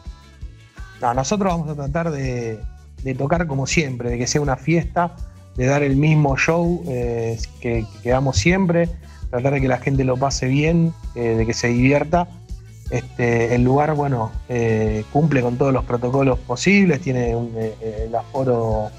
[1.01, 2.59] No, nosotros vamos a tratar de,
[3.03, 5.15] de tocar como siempre, de que sea una fiesta,
[5.57, 8.87] de dar el mismo show eh, que, que damos siempre,
[9.31, 12.27] tratar de que la gente lo pase bien, eh, de que se divierta.
[12.91, 18.13] Este, el lugar, bueno, eh, cumple con todos los protocolos posibles, tiene un, eh, el
[18.13, 18.91] aforo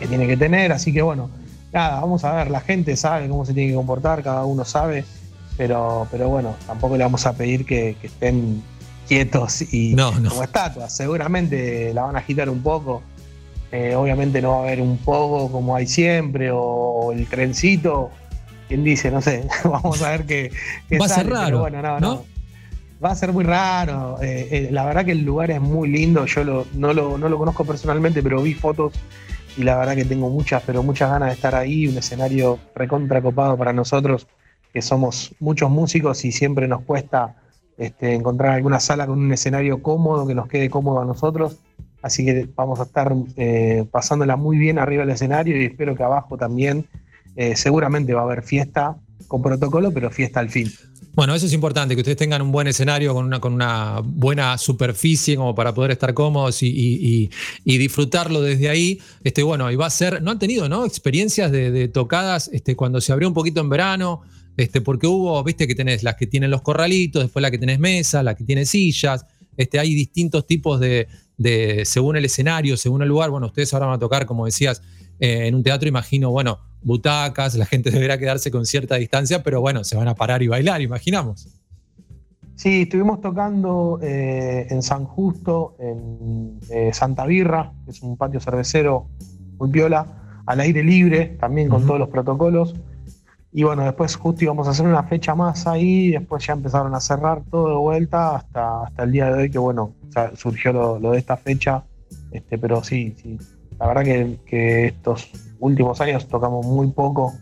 [0.00, 1.28] que tiene que tener, así que bueno,
[1.72, 5.04] nada, vamos a ver, la gente sabe cómo se tiene que comportar, cada uno sabe,
[5.58, 8.62] pero, pero bueno, tampoco le vamos a pedir que, que estén
[9.06, 10.30] quietos y No, no.
[10.30, 13.02] como estatuas, seguramente la van a agitar un poco.
[13.70, 18.10] Eh, obviamente no va a haber un poco como hay siempre, o el trencito,
[18.72, 20.50] quien dice, no sé, vamos a ver qué,
[20.88, 22.14] qué Va a ser raro, bueno, no, ¿no?
[22.14, 22.24] no.
[23.04, 24.16] Va a ser muy raro.
[24.22, 26.24] eh, eh, la verdad que el lugar es muy lindo.
[26.24, 28.92] Yo lo- no, lo, no lo conozco personalmente, pero vi fotos
[29.58, 31.86] y la verdad que tengo muchas, pero muchas ganas de estar ahí.
[31.88, 34.26] Un escenario recontra copado para nosotros,
[34.72, 37.34] que somos muchos músicos y siempre nos cuesta
[37.76, 41.58] este, encontrar alguna sala con un escenario cómodo, que nos quede cómodo a nosotros.
[42.02, 46.04] Así que vamos a estar eh, pasándola muy bien arriba del escenario y espero que
[46.04, 46.86] abajo también.
[47.36, 48.96] Eh, seguramente va a haber fiesta
[49.28, 50.70] con protocolo, pero fiesta al fin.
[51.14, 54.56] Bueno, eso es importante, que ustedes tengan un buen escenario con una, con una buena
[54.56, 57.28] superficie como para poder estar cómodos y,
[57.64, 58.98] y- disfrutarlo desde ahí.
[59.22, 60.86] Este, bueno, y va a ser, ¿no han tenido ¿no?
[60.86, 64.22] experiencias de, de tocadas este, cuando se abrió un poquito en verano?
[64.56, 67.78] Este, porque hubo, viste que tenés las que tienen los corralitos, después la que tenés
[67.78, 69.26] mesa, la que tiene sillas.
[69.58, 73.28] Este, hay distintos tipos de, de, según el escenario, según el lugar.
[73.28, 74.80] Bueno, ustedes ahora van a tocar, como decías,
[75.20, 79.60] eh, en un teatro, imagino, bueno, butacas, la gente deberá quedarse con cierta distancia, pero
[79.60, 81.48] bueno, se van a parar y bailar, imaginamos.
[82.54, 88.40] Sí, estuvimos tocando eh, en San Justo, en eh, Santa Birra, que es un patio
[88.40, 89.08] cervecero
[89.58, 90.06] muy piola,
[90.46, 92.74] al aire libre, también con todos los protocolos.
[93.52, 97.00] Y bueno, después justo íbamos a hacer una fecha más ahí, después ya empezaron a
[97.00, 100.72] cerrar todo de vuelta hasta, hasta el día de hoy, que bueno, o sea, surgió
[100.72, 101.84] lo, lo de esta fecha.
[102.30, 103.38] Este, pero sí, sí,
[103.82, 105.28] la verdad que, estos
[105.58, 107.34] últimos años tocamos muy poco.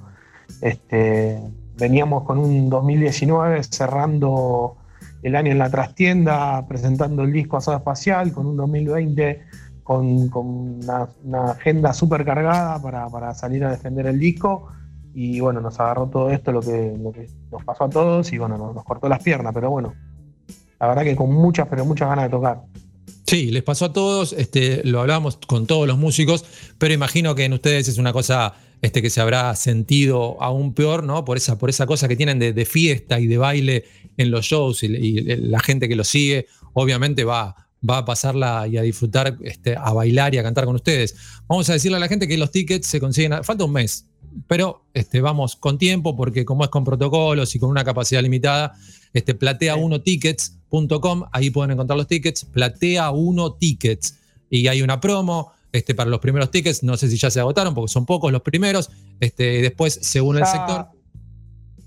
[0.62, 1.38] Este,
[1.76, 4.76] veníamos con un 2019 cerrando
[5.22, 9.42] el año en la trastienda, presentando el disco Asado Espacial, con un 2020
[9.82, 14.68] con, una, agenda súper cargada para, salir a defender el disco.
[15.12, 16.96] Y bueno, nos agarró todo esto, lo que,
[17.52, 19.92] nos pasó a todos, y bueno, nos cortó las piernas, pero bueno,
[20.78, 22.62] la verdad que con muchas, pero muchas ganas de tocar.
[23.30, 26.44] Sí, les pasó a todos, este, lo hablamos con todos los músicos,
[26.78, 31.04] pero imagino que en ustedes es una cosa este, que se habrá sentido aún peor,
[31.04, 31.24] ¿no?
[31.24, 33.84] Por esa, por esa cosa que tienen de, fiesta y de baile
[34.16, 37.54] en los shows y, y la gente que los sigue, obviamente va,
[37.88, 41.14] va a pasarla y a disfrutar, este, a bailar y a cantar con ustedes.
[41.46, 44.06] Vamos a decirle a la gente que los tickets se consiguen, a- falta un mes,
[44.46, 48.72] pero este, vamos con tiempo porque como es con protocolos y con una capacidad limitada,
[49.12, 54.16] este, platea1tickets.com, ahí pueden encontrar los tickets, platea1 tickets.
[54.48, 57.74] Y hay una promo este, para los primeros tickets, no sé si ya se agotaron
[57.74, 60.88] porque son pocos los primeros, este, después según el sector.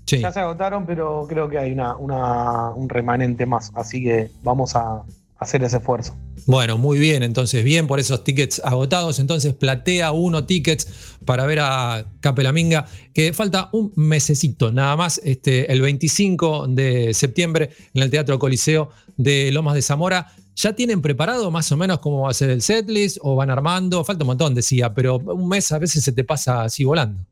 [0.06, 0.18] Sí.
[0.20, 4.76] Ya se agotaron, pero creo que hay una, una- un remanente más, así que vamos
[4.76, 5.02] a
[5.44, 6.16] hacer ese esfuerzo.
[6.46, 9.18] Bueno, muy bien, entonces bien por esos tickets agotados.
[9.18, 15.72] Entonces platea uno tickets para ver a Capelaminga, que falta un mesecito nada más, este,
[15.72, 20.32] el 25 de septiembre en el Teatro Coliseo de Lomas de Zamora.
[20.56, 24.04] ¿Ya tienen preparado más o menos cómo va a ser el setlist o van armando?
[24.04, 27.24] Falta un montón, decía, pero un mes a veces se te pasa así volando.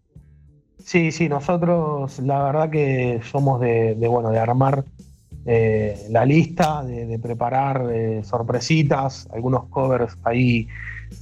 [0.85, 4.85] Sí, sí, nosotros la verdad que somos de, de, bueno, de armar
[5.47, 10.69] eh, la lista, de, de preparar eh, sorpresitas, algunos covers ahí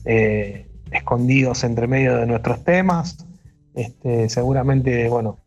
[0.05, 3.27] eh, escondidos entre medio de nuestros temas.
[3.75, 5.39] Este, seguramente, bueno,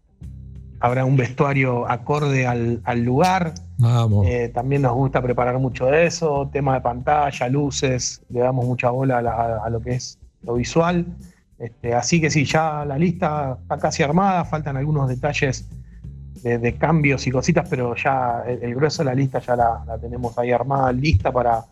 [0.80, 3.53] habrá un vestuario acorde al, al lugar.
[3.78, 4.26] Vamos.
[4.53, 9.17] También nos gusta preparar mucho de eso, tema de pantalla, luces, le damos mucha bola
[9.17, 11.05] a, la- a- a lo que es lo visual.
[11.59, 15.67] Este, así que sí, ya la lista está casi armada, faltan algunos detalles
[16.43, 19.83] de, de cambios y cositas, pero ya el, el grueso de la lista ya la,
[19.87, 21.65] la tenemos ahí armada, lista para,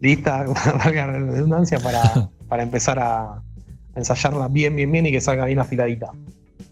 [0.00, 0.44] lista,
[0.84, 3.42] valga la redundancia, para, para empezar a
[3.94, 6.10] ensayarla bien, bien, bien y que salga bien afiladita.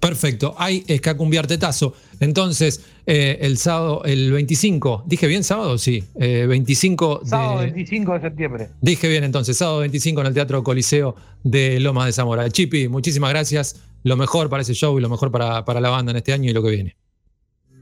[0.01, 1.95] Perfecto, hay escacumbiartetazo.
[2.21, 5.79] Entonces, eh, el sábado, el 25, ¿dije bien sábado?
[5.79, 7.31] Sí, eh, 25 de...
[7.31, 8.69] Sábado 25 de septiembre.
[8.81, 12.49] Dije bien entonces, sábado 25 en el Teatro Coliseo de Lomas de Zamora.
[12.51, 13.81] Chipi, muchísimas gracias.
[14.03, 16.51] Lo mejor para ese show y lo mejor para, para la banda en este año
[16.51, 16.97] y lo que viene.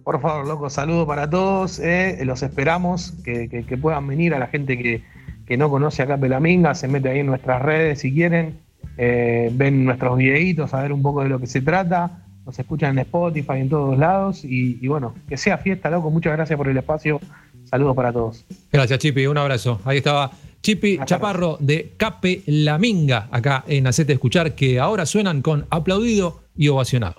[0.04, 1.78] Por favor, loco, saludo para todos.
[1.80, 5.02] eh, los esperamos, que, que- que puedan venir a la gente que,
[5.46, 8.58] que no conoce acá Pelaminga, se mete ahí en nuestras redes si quieren,
[8.98, 12.92] eh, ven nuestros videitos, a ver un poco de lo que se trata, nos escuchan
[12.92, 16.68] en Spotify, en todos lados, y, y bueno, que sea fiesta, loco, muchas gracias por
[16.68, 17.18] el espacio,
[17.64, 18.44] saludos para todos.
[18.70, 19.26] Gracias, Chipi.
[19.26, 19.80] Un abrazo.
[19.86, 20.30] Ahí estaba
[20.62, 26.42] Chipi Chaparro de Cape La Minga, acá en Hacete Escuchar, que ahora suenan con aplaudido
[26.56, 27.16] y ovacionado.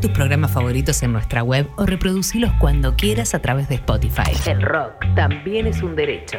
[0.00, 4.32] Tus programas favoritos en nuestra web o reproducilos cuando quieras a través de Spotify.
[4.46, 6.38] El rock también es un derecho.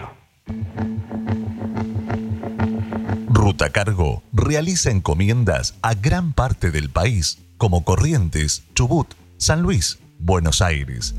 [3.29, 9.07] Ruta Cargo realiza encomiendas a gran parte del país, como Corrientes, Chubut,
[9.37, 11.15] San Luis, Buenos Aires,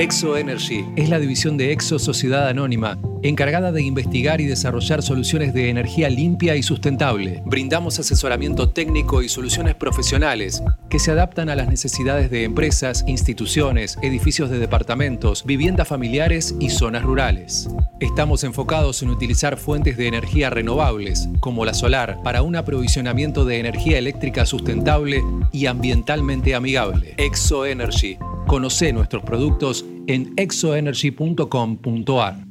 [0.00, 5.52] Exo Energy es la división de Exo Sociedad Anónima, encargada de investigar y desarrollar soluciones
[5.52, 7.42] de energía limpia y sustentable.
[7.44, 13.98] Brindamos asesoramiento técnico y soluciones profesionales que se adaptan a las necesidades de empresas, instituciones,
[14.00, 17.68] edificios de departamentos, viviendas familiares y zonas rurales.
[18.00, 23.58] Estamos enfocados en utilizar fuentes de energía renovables, como la solar, para un aprovisionamiento de
[23.58, 25.22] energía eléctrica sustentable
[25.52, 27.12] y ambientalmente amigable.
[27.18, 28.16] Exo Energy.
[28.50, 32.44] Conoce nuestros productos en exoenergy.com.ar.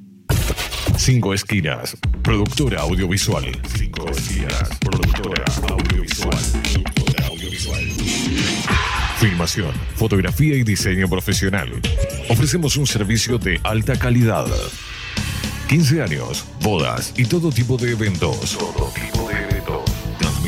[0.96, 3.44] Cinco Esquinas, productora audiovisual.
[3.68, 6.38] Cinco Esquinas, productora audiovisual.
[7.30, 7.84] Audiovisual.
[9.18, 11.70] Filmación, fotografía y diseño profesional.
[12.30, 14.46] Ofrecemos un servicio de alta calidad.
[15.68, 18.58] 15 años, bodas y todo tipo de eventos.
[18.58, 19.79] Todo tipo de eventos.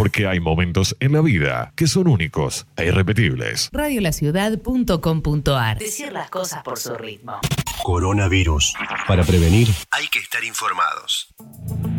[0.00, 3.68] Porque hay momentos en la vida que son únicos e irrepetibles.
[3.70, 7.38] Radiolaciudad.com.ar Decir las cosas por su ritmo.
[7.82, 8.72] Coronavirus.
[9.06, 11.34] Para prevenir, hay que estar informados.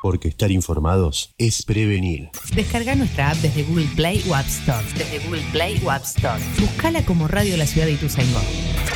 [0.00, 2.30] Porque estar informados es prevenir.
[2.54, 4.84] Descarga nuestra app desde Google Play o App Store.
[4.96, 6.42] Desde Google Play o App Store.
[6.58, 8.40] Buscala como Radio La Ciudad de Ituzaingó.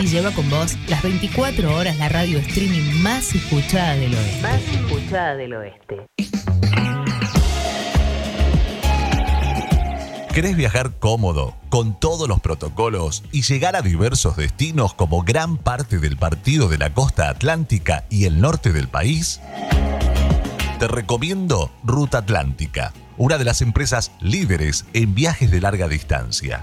[0.01, 4.43] Y lleva con vos las 24 horas la radio streaming más escuchada del oeste.
[4.43, 6.07] Más escuchada del oeste.
[10.35, 15.99] ¿Querés viajar cómodo, con todos los protocolos y llegar a diversos destinos como gran parte
[15.99, 19.41] del partido de la costa atlántica y el norte del país?
[20.85, 26.61] Te recomiendo Ruta Atlántica, una de las empresas líderes en viajes de larga distancia.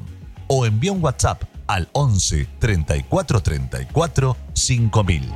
[0.49, 5.33] o envía un WhatsApp al 11 34 34 5000.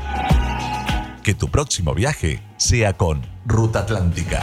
[1.22, 4.40] Que tu próximo viaje sea con Ruta Atlántica.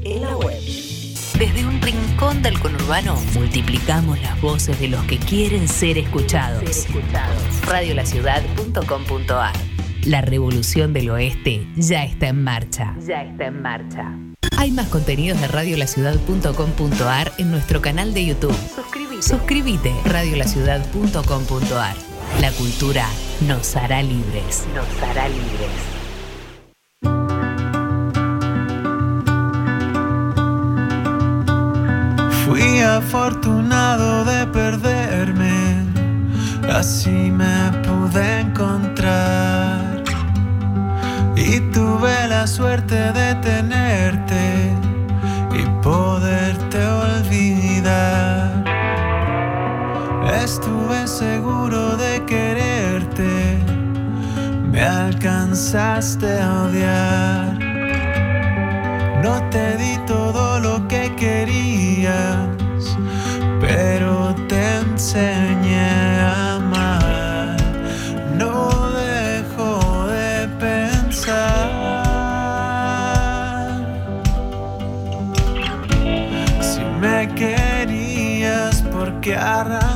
[0.03, 0.61] en la web.
[1.37, 6.87] Desde un rincón del conurbano multiplicamos las voces de los que quieren ser escuchados.
[7.67, 9.53] Radiolaciudad.com.ar
[10.05, 12.95] La revolución del oeste ya está en marcha.
[13.05, 14.17] Ya está en marcha.
[14.57, 18.57] Hay más contenidos de radiolaciudad.com.ar en nuestro canal de YouTube.
[18.75, 19.21] Suscríbete.
[19.21, 19.93] Suscríbete.
[20.05, 21.95] Radiolaciudad.com.ar
[22.41, 23.05] La cultura
[23.47, 24.65] nos hará libres.
[24.73, 25.69] Nos hará libres.
[32.45, 35.85] Fui afortunado de perderme,
[36.73, 39.46] así me pude encontrar.
[41.49, 44.75] Y tuve la suerte de tenerte
[45.57, 48.51] y poderte olvidar.
[50.43, 53.59] Estuve seguro de quererte,
[54.69, 57.57] me alcanzaste a odiar.
[59.23, 62.49] No te di todo lo que querías,
[63.61, 66.46] pero te enseñé a
[79.37, 79.86] ¿por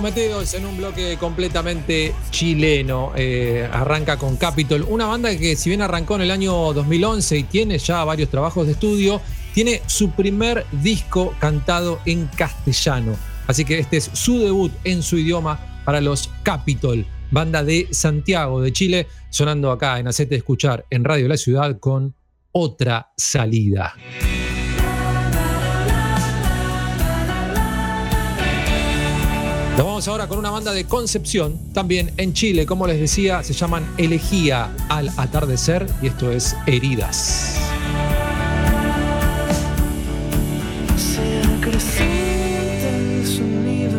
[0.00, 3.12] Metidos en un bloque completamente chileno.
[3.14, 7.42] Eh, arranca con Capitol, una banda que si bien arrancó en el año 2011 y
[7.44, 9.20] tiene ya varios trabajos de estudio,
[9.54, 13.14] tiene su primer disco cantado en castellano.
[13.46, 18.60] Así que este es su debut en su idioma para los Capitol, banda de Santiago
[18.60, 22.14] de Chile, sonando acá en Hacete Escuchar en Radio La Ciudad con
[22.52, 23.94] otra salida.
[29.76, 33.54] Nos vamos ahora con una banda de Concepción, también en Chile, como les decía, se
[33.54, 37.56] llaman Elegía al atardecer y esto es Heridas.
[41.62, 43.98] creciente el sonido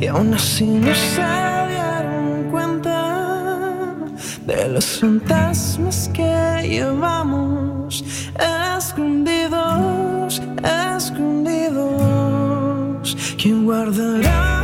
[0.00, 1.22] y aún así no se
[1.68, 3.94] dieron cuenta
[4.46, 8.04] de los fantasmas que llevamos
[8.76, 10.42] escondidos.
[13.68, 14.57] ¿Quién guardará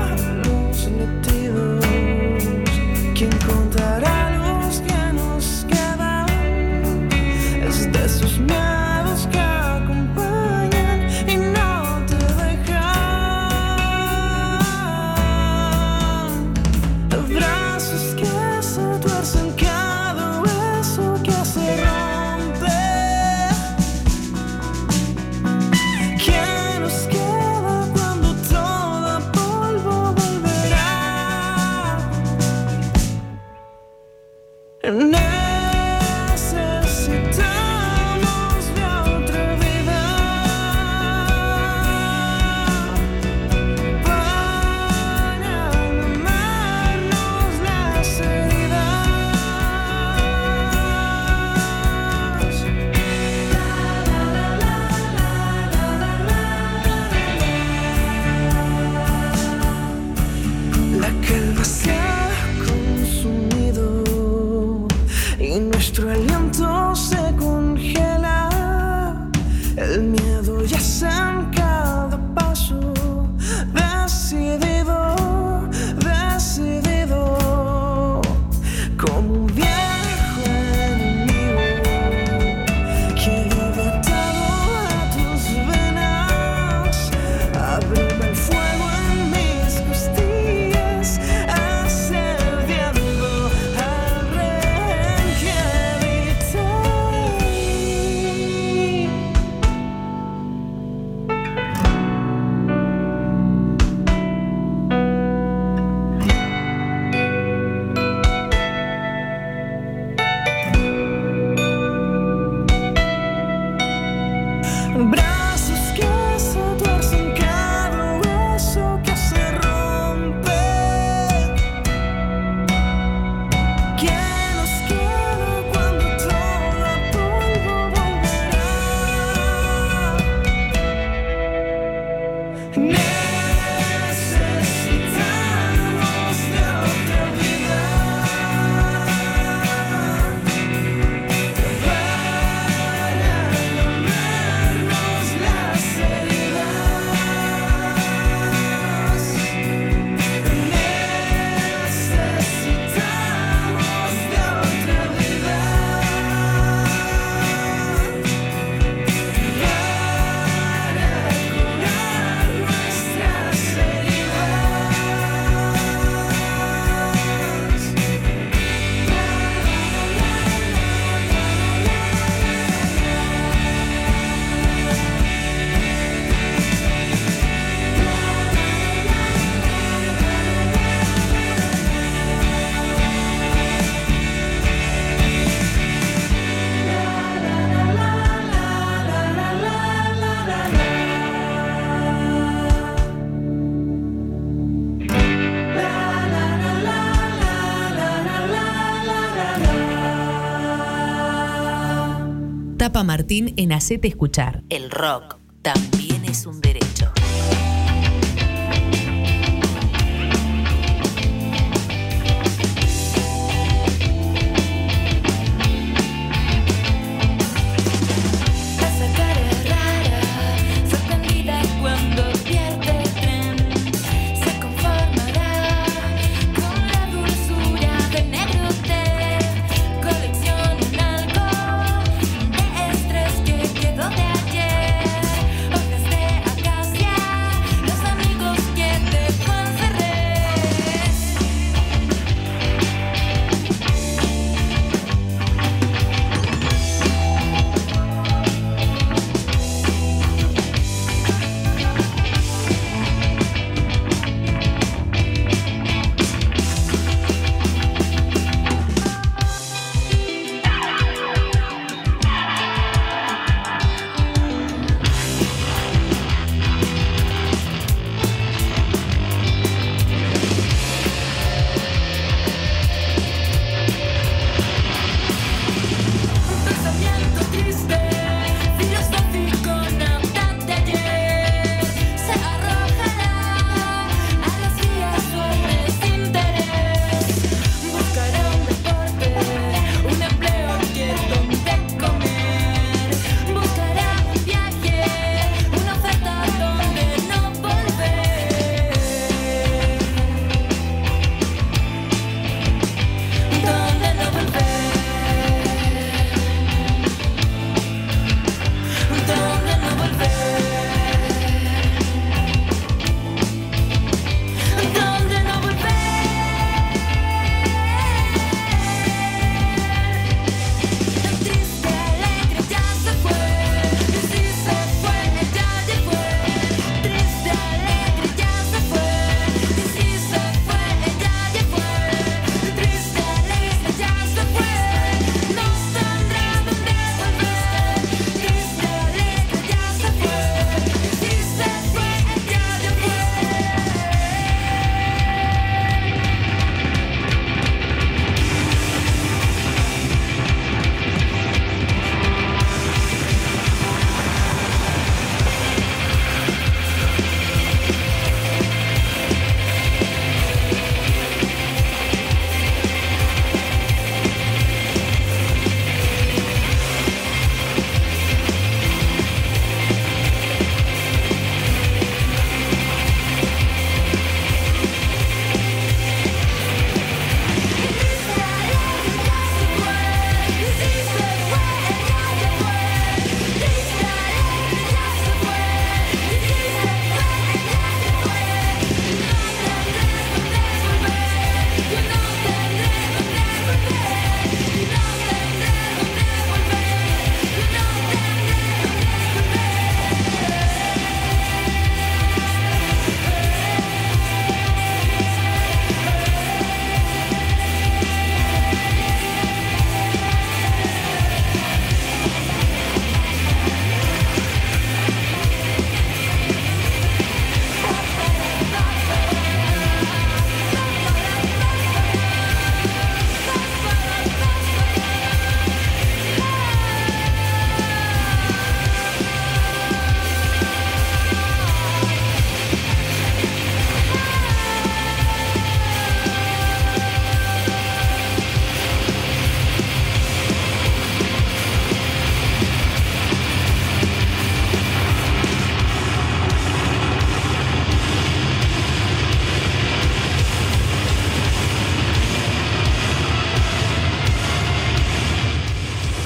[203.14, 204.64] Martín en Hacete Escuchar.
[204.70, 205.33] El rock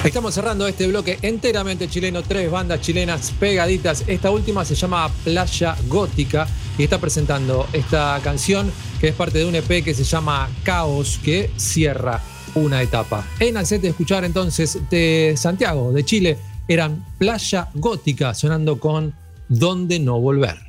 [0.04, 4.04] Estamos cerrando este bloque enteramente chileno, tres bandas chilenas pegaditas.
[4.06, 6.46] Esta última se llama Playa Gótica
[6.78, 8.70] y está presentando esta canción
[9.00, 12.22] que es parte de un EP que se llama Caos, que cierra
[12.54, 13.26] una etapa.
[13.40, 16.38] En Alcete de escuchar entonces de Santiago, de Chile,
[16.68, 19.12] eran Playa Gótica, sonando con
[19.48, 20.68] Donde no volver.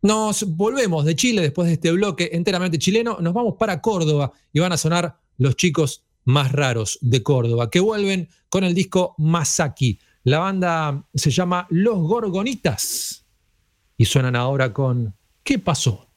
[0.03, 4.59] Nos volvemos de Chile después de este bloque enteramente chileno, nos vamos para Córdoba y
[4.59, 9.99] van a sonar los chicos más raros de Córdoba, que vuelven con el disco Masaki.
[10.23, 13.25] La banda se llama Los Gorgonitas
[13.97, 16.07] y suenan ahora con ¿Qué pasó?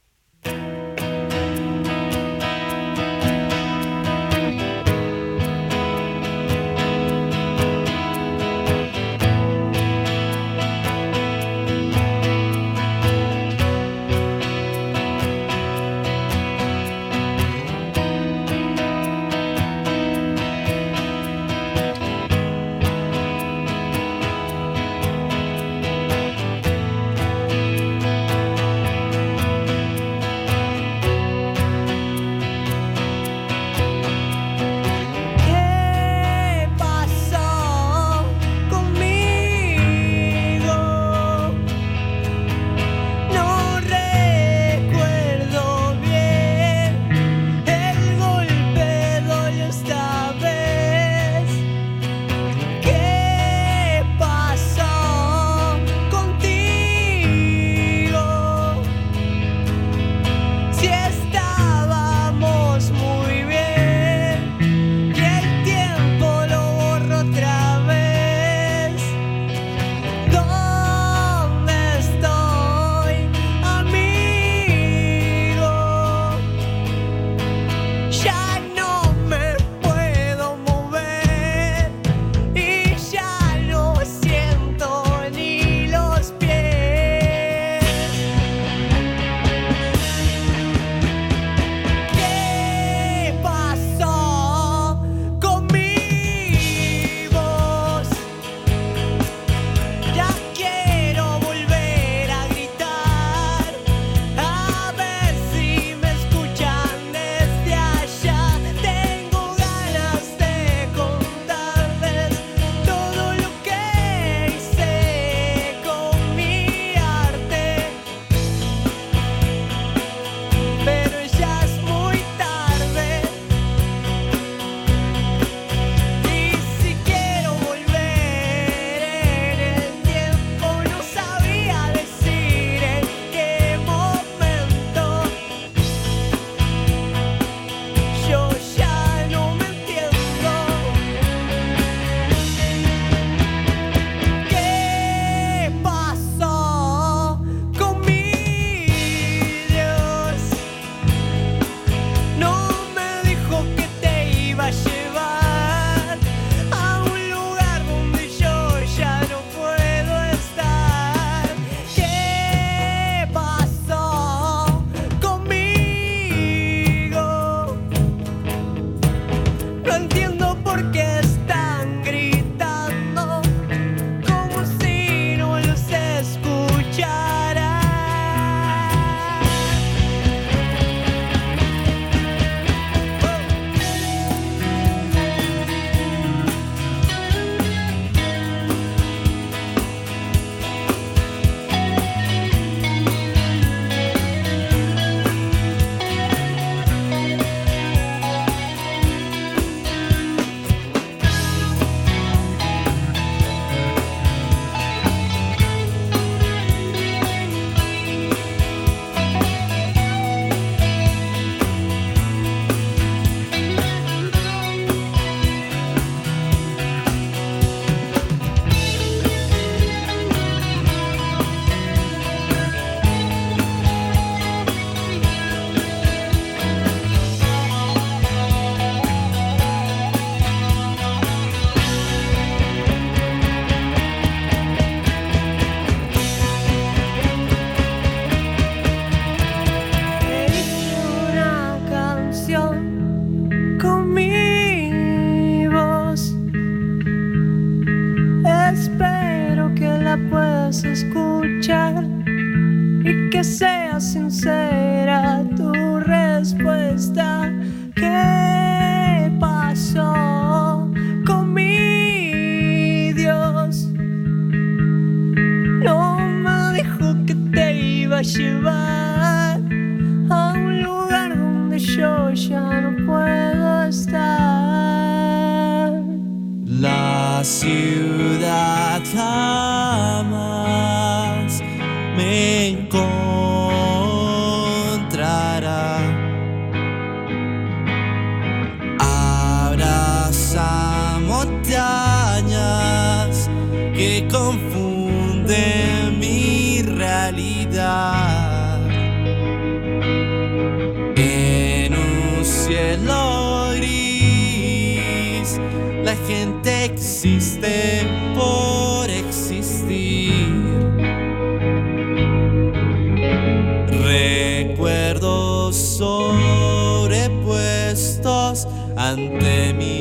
[319.09, 319.98] Ante mis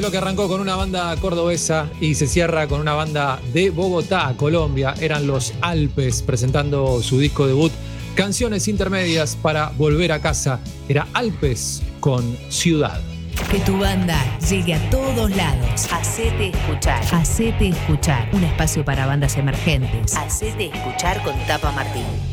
[0.00, 4.94] bloque arrancó con una banda cordobesa y se cierra con una banda de Bogotá, Colombia.
[4.98, 7.70] Eran los Alpes presentando su disco debut.
[8.14, 10.60] Canciones intermedias para volver a casa.
[10.88, 13.00] Era Alpes con Ciudad.
[13.50, 14.16] Que tu banda
[14.48, 15.86] llegue a todos lados.
[15.92, 17.02] Hacete escuchar.
[17.12, 18.28] Hacete escuchar.
[18.32, 20.16] Un espacio para bandas emergentes.
[20.16, 22.29] Hacete escuchar con Tapa Martín.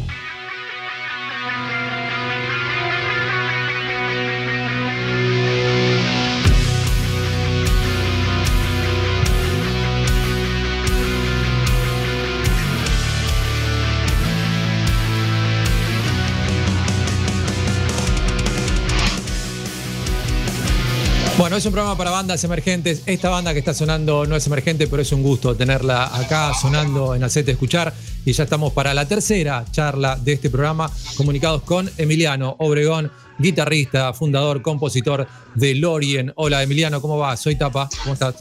[21.58, 23.02] Es un programa para bandas emergentes.
[23.08, 27.16] Esta banda que está sonando no es emergente, pero es un gusto tenerla acá sonando
[27.16, 27.92] en Hacete Escuchar.
[28.26, 34.14] Y ya estamos para la tercera charla de este programa, comunicados con Emiliano Obregón, guitarrista,
[34.14, 36.32] fundador, compositor de Lorien.
[36.36, 37.36] Hola Emiliano, ¿cómo va?
[37.36, 38.36] Soy Tapa, ¿cómo estás?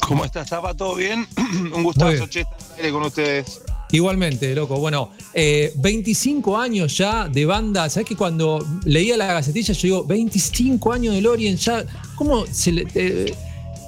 [0.00, 0.74] ¿Cómo estás, Zapa?
[0.74, 1.28] ¿Todo bien?
[1.72, 3.60] Un gustazo, che, estar con ustedes.
[3.90, 4.78] Igualmente, loco.
[4.78, 7.88] Bueno, eh, 25 años ya de banda.
[7.88, 11.84] ¿Sabes que cuando leía la gacetilla yo digo, 25 años de Lorien ya?
[12.16, 12.86] ¿Cómo se le.?
[12.94, 13.34] eh,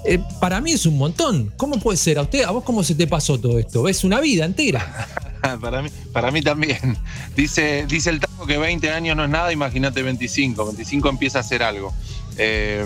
[0.04, 1.52] eh, para mí es un montón.
[1.56, 2.18] ¿Cómo puede ser?
[2.18, 3.88] ¿A usted, a vos cómo se te pasó todo esto?
[3.88, 5.08] Es una vida entera.
[5.60, 6.96] para, mí, para mí también.
[7.36, 10.64] Dice, dice el tango que 20 años no es nada, imagínate 25.
[10.64, 11.92] 25 empieza a ser algo.
[12.36, 12.84] Eh,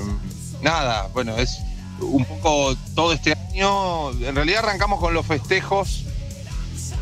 [0.62, 1.60] nada, bueno, es
[2.00, 4.10] un poco todo este año.
[4.12, 6.04] En realidad arrancamos con los festejos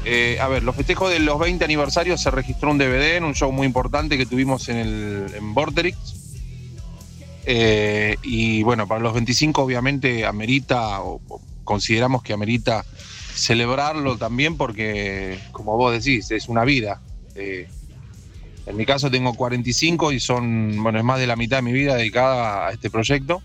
[0.05, 3.35] Eh, a ver, los festejos de los 20 aniversarios se registró un DVD en un
[3.35, 5.95] show muy importante que tuvimos en, el, en.
[7.45, 11.21] Eh, y bueno, para los 25 obviamente amerita, o,
[11.65, 12.85] consideramos que amerita
[13.35, 17.01] celebrarlo también porque, como vos decís, es una vida.
[17.37, 17.69] Eh,
[18.67, 21.73] en mi caso tengo 45 y son, bueno, es más de la mitad de mi
[21.73, 23.41] vida dedicada a este proyecto.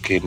[0.00, 0.22] Que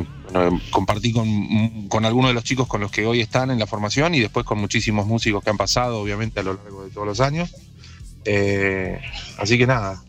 [0.72, 4.16] compartí con, con algunos de los chicos con los que hoy están en la formación
[4.16, 7.20] y después con muchísimos músicos que han pasado, obviamente, a lo largo de todos los
[7.20, 7.54] años.
[8.26, 9.00] Eh,
[9.38, 10.02] así que nada,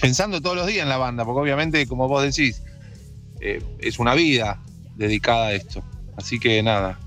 [0.00, 2.62] pensando todos los días en la banda, porque obviamente, como vos decís,
[3.40, 4.60] eh, es una vida
[4.96, 5.82] dedicada a esto.
[6.16, 6.98] Así que nada,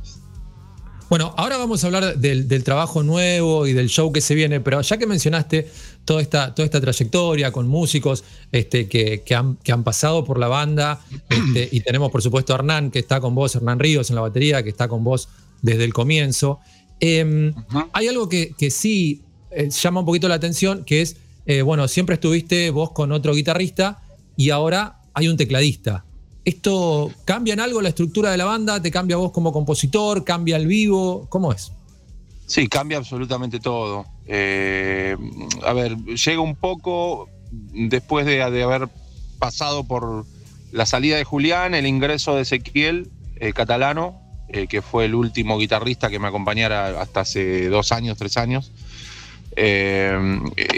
[1.10, 4.82] Bueno, ahora vamos a hablar del trabajo nuevo y del show que se viene, pero
[4.82, 5.70] ya que mencionaste
[6.06, 10.38] toda esta, toda esta trayectoria con músicos este, que, que han, que han pasado por
[10.40, 14.10] la banda, este, y tenemos por supuesto a Hernán, que está con vos, Hernán Ríos
[14.10, 15.30] en la batería, que está con vos
[15.62, 16.60] desde el comienzo.
[17.00, 17.54] Eh,
[17.94, 19.22] Hay algo que, que sí
[19.52, 23.34] eh, llama un poquito la atención, que es, eh, bueno, siempre estuviste vos con otro
[23.34, 24.02] guitarrista
[24.36, 26.06] y ahora hay un tecladista.
[26.46, 28.82] ¿Esto cambia en algo la estructura de la banda?
[28.82, 30.26] ¿Te cambia vos como compositor?
[30.26, 31.28] ¿Cambia el vivo?
[31.30, 31.72] ¿Cómo es?
[32.46, 34.06] Sí, cambia absolutamente todo.
[34.26, 35.16] Eh,
[35.66, 38.88] a ver, llega un poco después de, haber
[39.40, 40.26] pasado por
[40.72, 45.58] la salida de Julián, el ingreso de Ezequiel eh, Catalano, eh, que fue el último
[45.58, 48.72] guitarrista que me acompañara hasta hace dos años, tres años.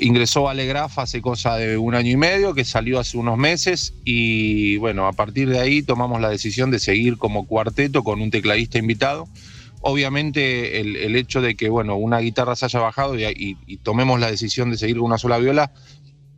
[0.01, 4.75] Ingresó Alegraf hace cosa de un año y medio, que salió hace unos meses, y
[4.77, 8.77] bueno, a partir de ahí tomamos la decisión de seguir como cuarteto con un tecladista
[8.77, 9.29] invitado.
[9.87, 14.71] Obviamente el, hecho de que bueno, una guitarra se haya bajado y, tomemos la decisión
[14.71, 15.71] de seguir con una sola viola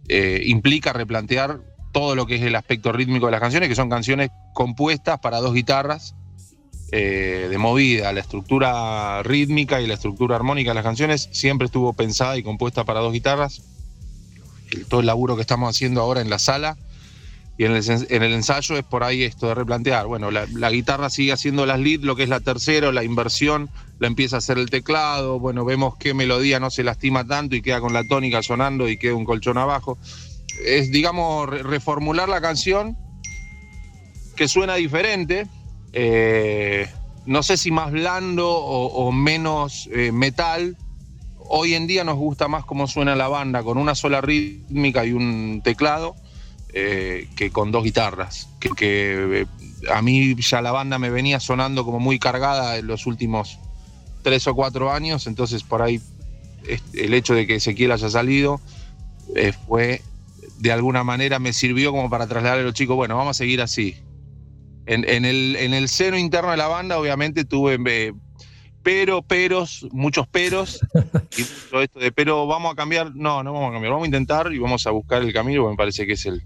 [0.10, 1.62] eh, implica replantear
[1.94, 5.40] todo lo que es el aspecto rítmico de las canciones, que son canciones compuestas para
[5.40, 6.14] dos guitarras
[6.92, 8.12] eh, de movida.
[8.12, 12.84] La estructura rítmica y la estructura armónica de las canciones siempre estuvo pensada y compuesta
[12.84, 13.62] para dos guitarras.
[14.90, 16.78] Todo el laburo que estamos haciendo ahora en la sala
[17.58, 20.06] y en el, ens- en el ensayo es por ahí esto de replantear.
[20.06, 23.70] Bueno, la, guitarra sigue haciendo las lead, lo que es la tercera, la inversión,
[24.00, 25.40] la empieza a hacer el teclado.
[25.40, 28.98] Bueno, vemos qué melodía no se lastima tanto y queda con la tónica sonando y
[28.98, 29.98] queda un colchón abajo.
[30.66, 32.96] Es, digamos, re- reformular la canción
[34.36, 35.48] que suena diferente.
[35.94, 36.88] eh,
[37.26, 40.78] no sé si más blando o, o menos eh, metal.
[41.50, 45.12] Hoy en día nos gusta más cómo suena la banda con una sola rítmica y
[45.14, 46.16] un teclado
[46.80, 48.50] eh, que con dos guitarras.
[48.60, 49.46] Que, que, eh,
[49.92, 53.58] a mí ya la banda me venía sonando como muy cargada en los últimos
[54.24, 56.00] tres o cuatro años, entonces por ahí
[56.68, 58.60] es- el hecho de que Ezequiel haya salido
[59.36, 60.02] eh, fue
[60.60, 63.62] de alguna manera me sirvió como para trasladarle a los chicos, bueno, vamos a seguir
[63.62, 63.96] así.
[64.86, 68.14] En, en el, en el seno interno de la banda, obviamente, tuve eh,
[68.82, 70.80] pero, peros, muchos peros,
[71.38, 74.08] y mucho esto de, pero vamos a cambiar, no, no vamos a cambiar, vamos a
[74.08, 76.42] intentar y vamos a buscar el camino, porque me parece que es el,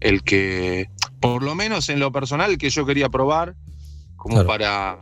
[0.00, 0.88] el que,
[1.20, 3.54] por lo menos en lo personal, que yo quería probar,
[4.16, 4.48] como Claro.
[4.48, 4.98] para,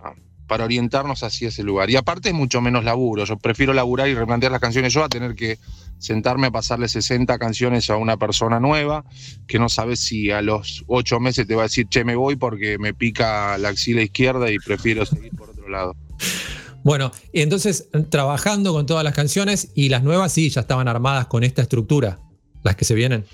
[0.47, 1.91] para orientarnos hacia ese lugar.
[1.91, 5.09] Y aparte es mucho menos laburo, yo prefiero laburar y replantear las canciones yo a
[5.09, 5.59] tener que
[5.99, 9.05] sentarme a pasarle 60 canciones a una persona nueva
[9.47, 12.37] que no sabe si a los 8 meses te va a decir, che, me voy
[12.37, 15.97] porque me pica la axila izquierda y prefiero seguir por otro lado.
[16.85, 21.27] Bueno, y entonces trabajando con todas las canciones y las nuevas sí, ya estaban armadas
[21.27, 22.21] con esta estructura,
[22.63, 23.25] las que se vienen.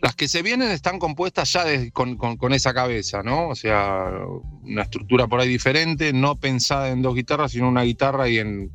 [0.00, 3.48] Las que se vienen están compuestas ya con, esa cabeza, ¿no?
[3.48, 4.04] O sea,
[4.62, 8.70] una estructura por ahí diferente, no pensada en dos guitarras, sino una guitarra y en,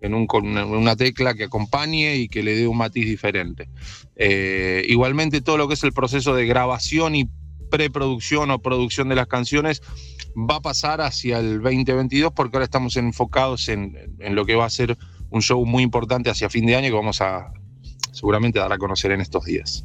[0.00, 3.68] en un- con una, una tecla que acompañe y que le dé un matiz diferente.
[4.16, 7.28] Eh, igualmente todo lo que es el proceso de grabación y
[7.70, 9.82] preproducción o producción de las canciones
[10.34, 14.64] va a pasar hacia el 2022 porque ahora estamos enfocados en, en lo que va
[14.64, 14.96] a ser
[15.30, 17.52] un show muy importante hacia fin de año que vamos a
[18.12, 19.84] seguramente dar a conocer en estos días.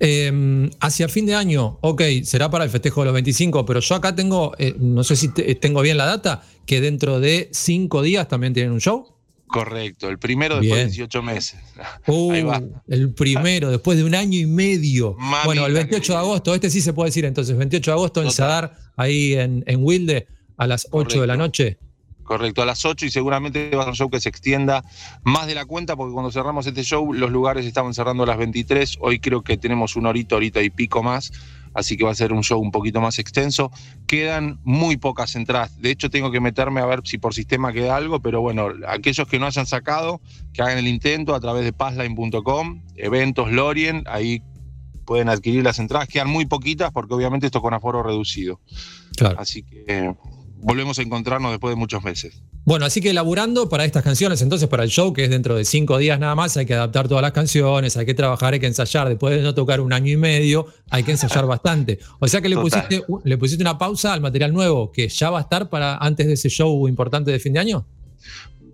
[0.00, 3.94] Eh, hacia fin de año, ok, será para el festejo de los 25, pero yo
[3.94, 8.02] acá tengo, eh, no sé si te- tengo bien la data, que dentro de cinco
[8.02, 9.08] días también tienen un show.
[9.46, 10.88] Correcto, el primero después de Bien.
[10.88, 11.60] 18 meses.
[12.08, 12.60] Uh, Ahí va.
[12.88, 15.14] el primero, después de un año y medio.
[15.16, 18.22] Mamita bueno, el 28 de agosto, este sí se puede decir entonces, 28 de agosto
[18.22, 20.26] en Sadar, ahí en, en Wilde,
[20.56, 21.78] a las 8 de la noche.
[22.24, 24.82] Correcto, a las 8 y seguramente va a ser un show que se extienda
[25.22, 28.38] más de la cuenta porque cuando cerramos este show los lugares estaban cerrando a las
[28.38, 31.32] 23, hoy creo que tenemos una horita, horita y pico más,
[31.74, 33.70] así que va a ser un show un poquito más extenso.
[34.06, 37.94] Quedan muy pocas entradas, de hecho tengo que meterme a ver si por sistema queda
[37.94, 40.22] algo, pero bueno, aquellos que no hayan sacado,
[40.54, 44.42] que hagan el intento a través de passline.com, eventos Lorien, ahí
[45.04, 48.60] pueden adquirir las entradas, quedan muy poquitas porque obviamente esto con aforo reducido.
[49.16, 49.38] Claro.
[49.38, 50.14] Así que
[50.64, 52.40] volvemos a encontrarnos después de muchos meses.
[52.64, 55.66] Bueno, así que laburando para estas canciones, entonces para el show, que es dentro de
[55.66, 58.66] cinco días nada más, hay que adaptar todas las canciones, hay que trabajar, hay que
[58.66, 59.08] ensayar.
[59.08, 61.98] Después de no tocar un año y medio, hay que ensayar bastante.
[62.18, 62.86] O sea que le Total.
[62.88, 66.26] pusiste, le pusiste una pausa al material nuevo, que ya va a estar para antes
[66.26, 67.84] de ese show importante de fin de año.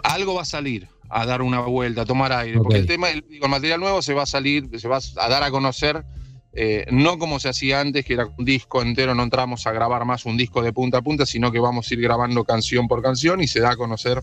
[0.05, 3.25] Algo va a salir a dar una vuelta, a tomar aire, porque el tema, el,
[3.29, 6.05] digo, el material nuevo se va a salir, se va a dar a conocer,
[6.53, 10.05] eh, no como se hacía antes, que era un disco entero, no entramos a grabar
[10.05, 13.03] más un disco de punta a punta, sino que vamos a ir grabando canción por
[13.03, 14.23] canción y se da a conocer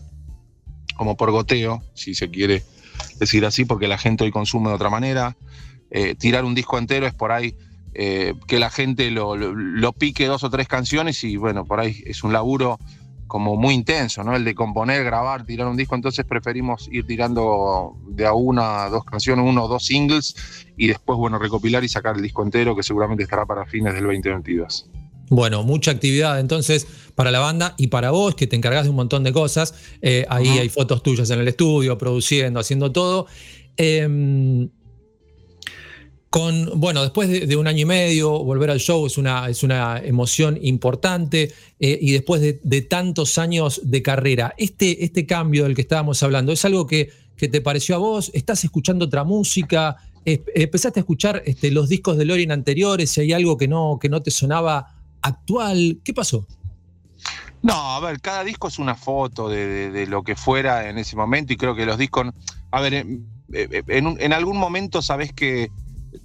[0.96, 2.64] como por goteo, si se quiere
[3.18, 5.36] decir así, porque la gente hoy consume de otra manera.
[5.90, 7.56] Eh, tirar un disco entero es por ahí
[7.94, 12.22] eh, que la gente lo, pique dos o tres canciones y bueno, por ahí es
[12.22, 12.78] un laburo
[13.28, 14.34] como muy intenso, ¿no?
[14.34, 18.88] El de componer, grabar, tirar un disco, entonces preferimos ir tirando de a una, a
[18.88, 20.34] dos canciones, uno o dos singles
[20.76, 24.04] y después, bueno, recopilar y sacar el disco entero que seguramente estará para fines del
[24.04, 24.90] 2022.
[25.30, 28.96] Bueno, mucha actividad entonces para la banda y para vos, que te encargás de un
[28.96, 29.74] montón de cosas.
[30.00, 33.26] Eh, ahí hay fotos tuyas en el estudio, produciendo, haciendo todo.
[33.76, 34.70] Em,
[36.30, 39.98] con, bueno, después de, un año y medio, volver al show es una, es una
[39.98, 41.52] emoción importante.
[41.80, 46.52] eh, y después de, tantos años de carrera, este, este cambio del que estábamos hablando,
[46.52, 48.30] ¿es algo que, que te pareció a vos?
[48.34, 49.96] ¿Estás escuchando otra música?
[50.26, 53.10] Eh, ¿Empezaste a escuchar este, los discos de Lorien anteriores?
[53.10, 56.46] Si hay algo que no, que no te sonaba actual, ¿qué pasó?
[57.62, 61.16] No, a ver, cada disco es una foto de, de- lo que fuera en ese
[61.16, 62.26] momento y creo que los discos,
[62.70, 65.70] a ver, en, en un- en algún momento sabés que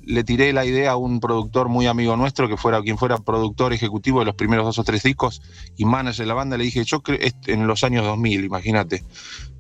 [0.06, 3.74] le tiré la idea a un productor muy amigo nuestro que fuera quien fuera productor
[3.74, 5.42] ejecutivo de los primeros dos o tres discos
[5.78, 9.04] y manager de la banda, le dije, yo creo, en los años 2000, imagínate,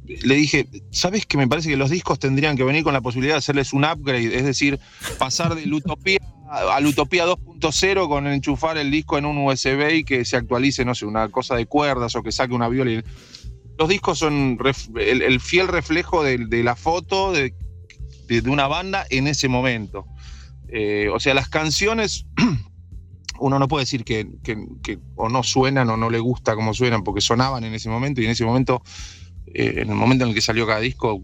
[0.05, 3.35] le dije, ¿sabes que me parece que los discos tendrían que venir con la posibilidad
[3.35, 4.35] de hacerles un upgrade?
[4.35, 4.79] Es decir,
[5.17, 9.95] pasar de la utopía a la utopía 2.0 con enchufar el disco en un USB
[9.95, 13.03] y que se actualice, no sé, una cosa de cuerdas o que saque una viola.
[13.79, 14.59] Los discos son
[14.97, 17.53] el, el fiel reflejo de, la foto de
[18.45, 20.05] una banda en ese momento.
[20.75, 22.25] Eh, o sea, las canciones,
[23.39, 24.27] uno no puede decir que,
[25.15, 28.25] o no suenan o no le gusta como suenan, porque sonaban en ese momento y
[28.25, 28.81] en ese momento,
[29.53, 31.21] eh, en el momento en el que salió cada disco,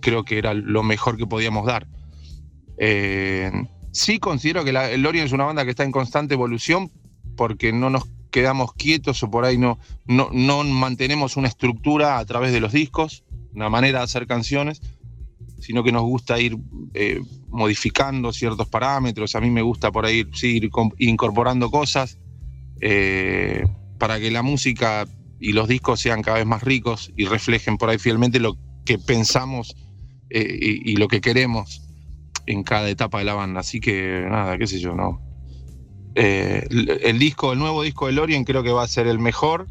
[0.00, 1.86] creo que era lo mejor que podíamos dar.
[2.76, 3.52] Eh,
[3.92, 6.90] sí considero que el Lorien es una banda que está en constante evolución
[7.36, 12.24] porque no nos quedamos quietos o por ahí no, no, no mantenemos una estructura a
[12.24, 13.22] través de los discos,
[13.54, 14.82] una manera de hacer canciones,
[15.64, 16.58] sino que nos gusta ir
[16.92, 19.34] eh, modificando ciertos parámetros.
[19.34, 22.18] A mí me gusta por ahí sí, ir incorporando cosas
[22.82, 23.64] eh,
[23.98, 25.06] para que la música
[25.40, 28.98] y los discos sean cada vez más ricos y reflejen por ahí fielmente lo que
[28.98, 29.74] pensamos
[30.28, 31.80] eh, y, lo que queremos
[32.44, 33.60] en cada etapa de la banda.
[33.60, 35.22] Así que nada, qué sé yo, no.
[36.14, 39.66] El, disco, el nuevo disco de Lorien creo que va a ser el mejor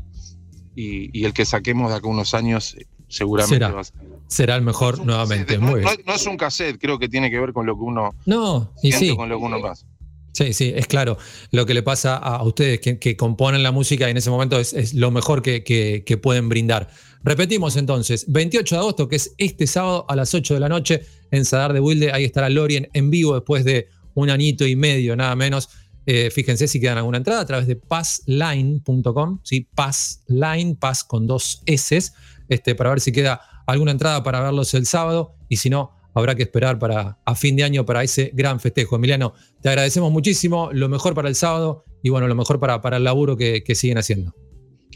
[0.76, 2.76] y, el que saquemos de acá unos años
[3.14, 3.72] seguramente Será.
[3.72, 3.96] va a ser.
[4.28, 5.58] Será el mejor nuevamente.
[5.58, 5.84] No, Muy bien.
[5.86, 8.10] no es- no es un cassette, creo que tiene que ver con lo que uno
[8.26, 9.16] No, y sí.
[9.16, 9.86] con lo que uno pasa.
[10.32, 11.18] Sí, sí, es claro.
[11.52, 14.32] Lo que le pasa a, a ustedes que, que componen la música y en ese
[14.32, 16.90] momento es, es lo mejor que, que- que pueden brindar.
[17.24, 21.04] Repetimos entonces, 28 de agosto, que es este sábado a las 8 de la noche
[21.30, 25.16] en Sadar de Wilde, ahí estará Lorien en vivo después de un añito y medio,
[25.16, 25.70] nada menos.
[26.06, 29.68] Eh, fíjense si quedan alguna entrada a través de passline.com, ¿sí?
[29.74, 32.12] Passline, pass con dos S,
[32.50, 36.36] este, para ver si queda alguna entrada para verlos el sábado y si no, habrá
[36.36, 38.96] que esperar para a fin de año para ese gran festejo.
[38.96, 42.98] Emiliano, te agradecemos muchísimo, lo mejor para el sábado y bueno, lo mejor para, para
[42.98, 44.36] el laburo que, que siguen haciendo.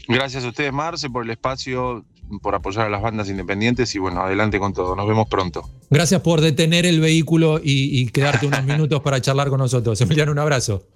[0.06, 2.04] Gracias a ustedes, Marce, por el espacio,
[2.42, 4.94] por apoyar a las bandas independientes y bueno, adelante con todo.
[4.96, 5.68] Nos vemos pronto.
[5.90, 10.00] Gracias por detener el vehículo y, y quedarte unos minutos para charlar con nosotros.
[10.00, 10.86] Emiliano, un abrazo.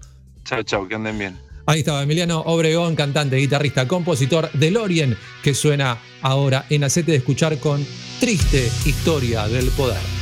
[0.44, 1.51] Chao, chao, que anden bien.
[1.66, 7.18] Ahí estaba Emiliano Obregón, cantante, guitarrista, compositor de Lorien, que suena ahora en Acete de
[7.18, 7.86] Escuchar con
[8.18, 10.21] Triste Historia del Poder.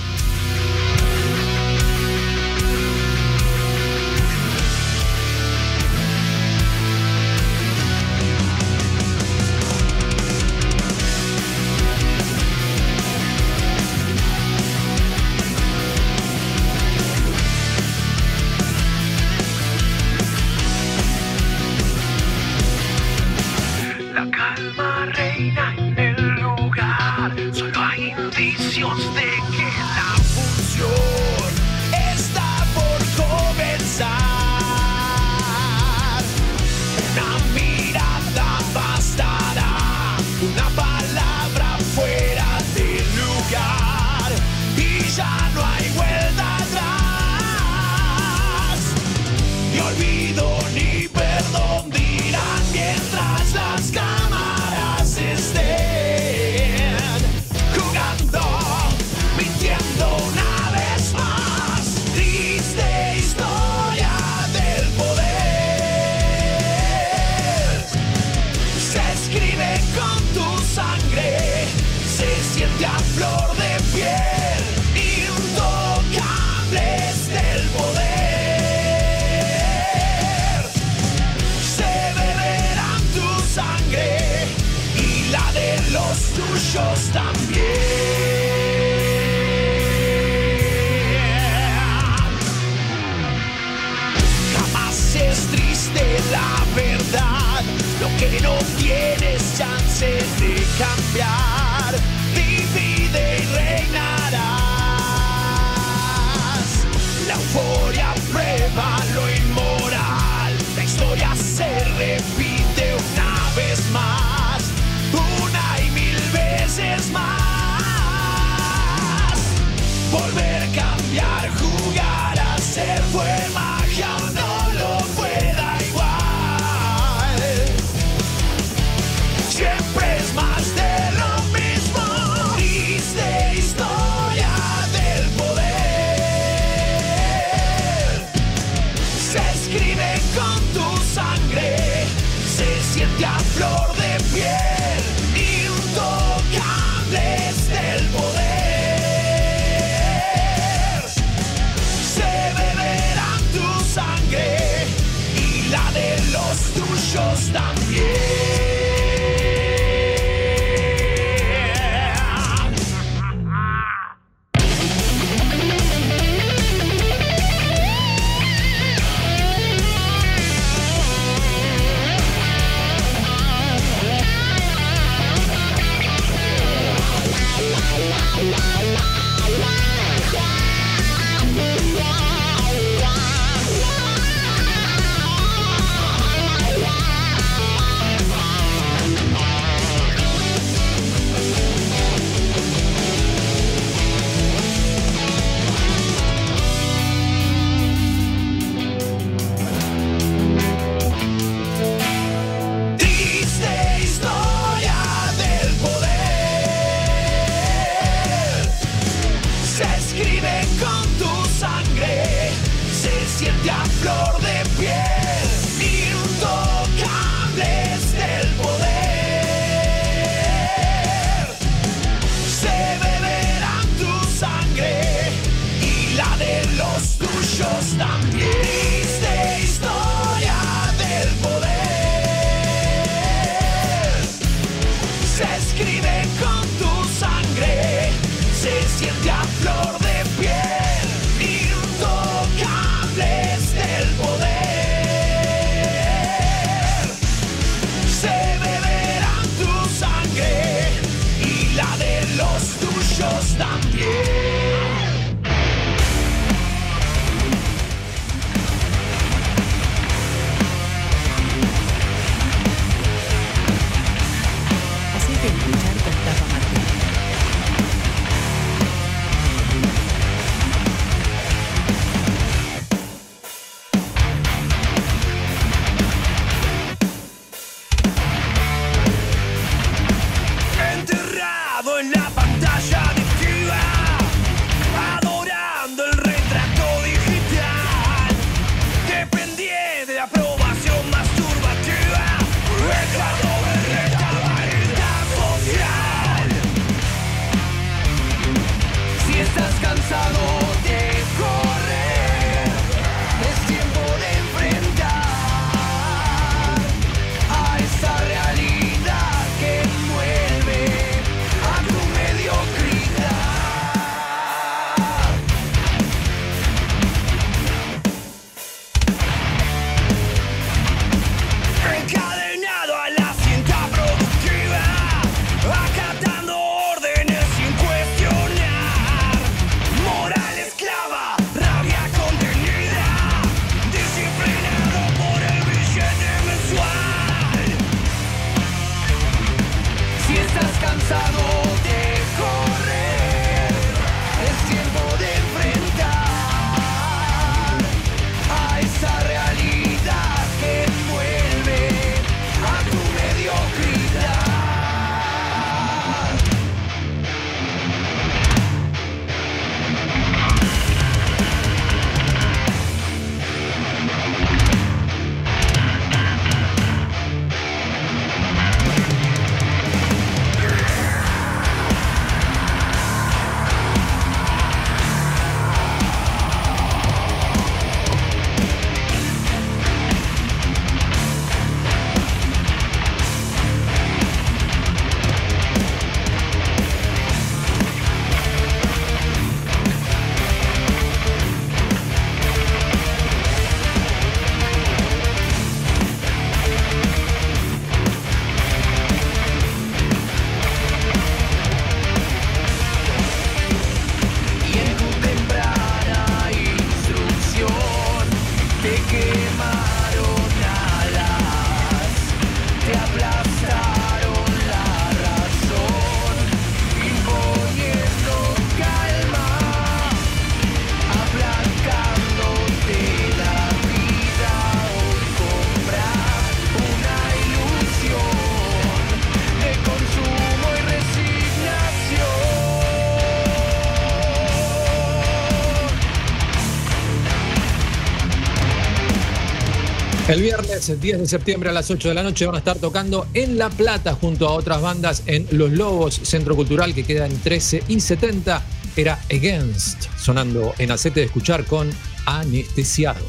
[440.41, 442.79] El viernes el 10 de septiembre a las 8 de la noche van a estar
[442.79, 447.27] tocando en La Plata junto a otras bandas en Los Lobos, Centro Cultural que queda
[447.27, 448.63] en 13 y 70.
[448.97, 451.91] Era Against, sonando en Acete de Escuchar con
[452.25, 453.21] Anestesiado.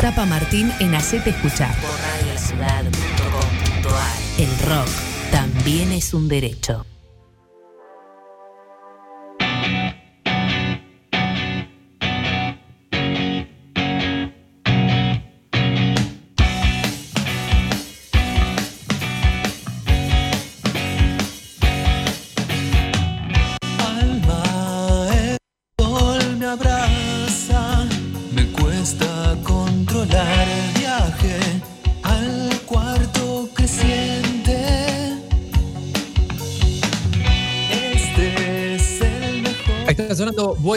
[0.00, 1.74] Tapa Martín en Hacete Escuchar.
[1.80, 1.90] Por
[4.38, 4.88] El rock
[5.32, 6.86] también es un derecho.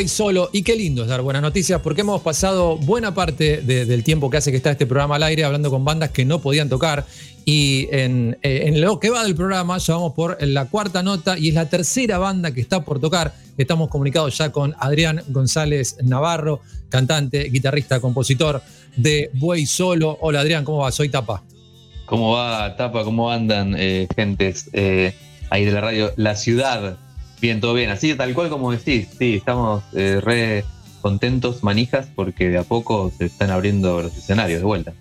[0.08, 4.04] Solo y qué lindo es dar buenas noticias porque hemos pasado buena parte de- del
[4.04, 6.70] tiempo que hace que está este programa al aire hablando con bandas que no podían
[6.70, 7.06] tocar
[7.46, 11.38] y en, eh, en lo que va del programa ya vamos por la cuarta nota
[11.38, 13.34] y es la tercera banda que está por tocar.
[13.58, 18.62] Estamos comunicados ya con Adrián González Navarro, cantante, guitarrista, compositor
[18.96, 20.18] de Voy Solo.
[20.22, 20.92] Hola Adrián, ¿cómo va?
[20.92, 21.44] Soy Tapa.
[22.06, 23.04] ¿Cómo va, Tapa?
[23.04, 25.14] ¿Cómo andan, eh, gentes eh,
[25.50, 26.14] ahí de la radio?
[26.16, 26.98] La ciudad.
[27.44, 27.90] Bien, todo bien.
[27.90, 29.10] Así, tal cual como decís.
[29.20, 30.64] Sí, estamos eh, re
[31.02, 34.94] contentos, manijas, porque de a poco se están abriendo los escenarios de vuelta.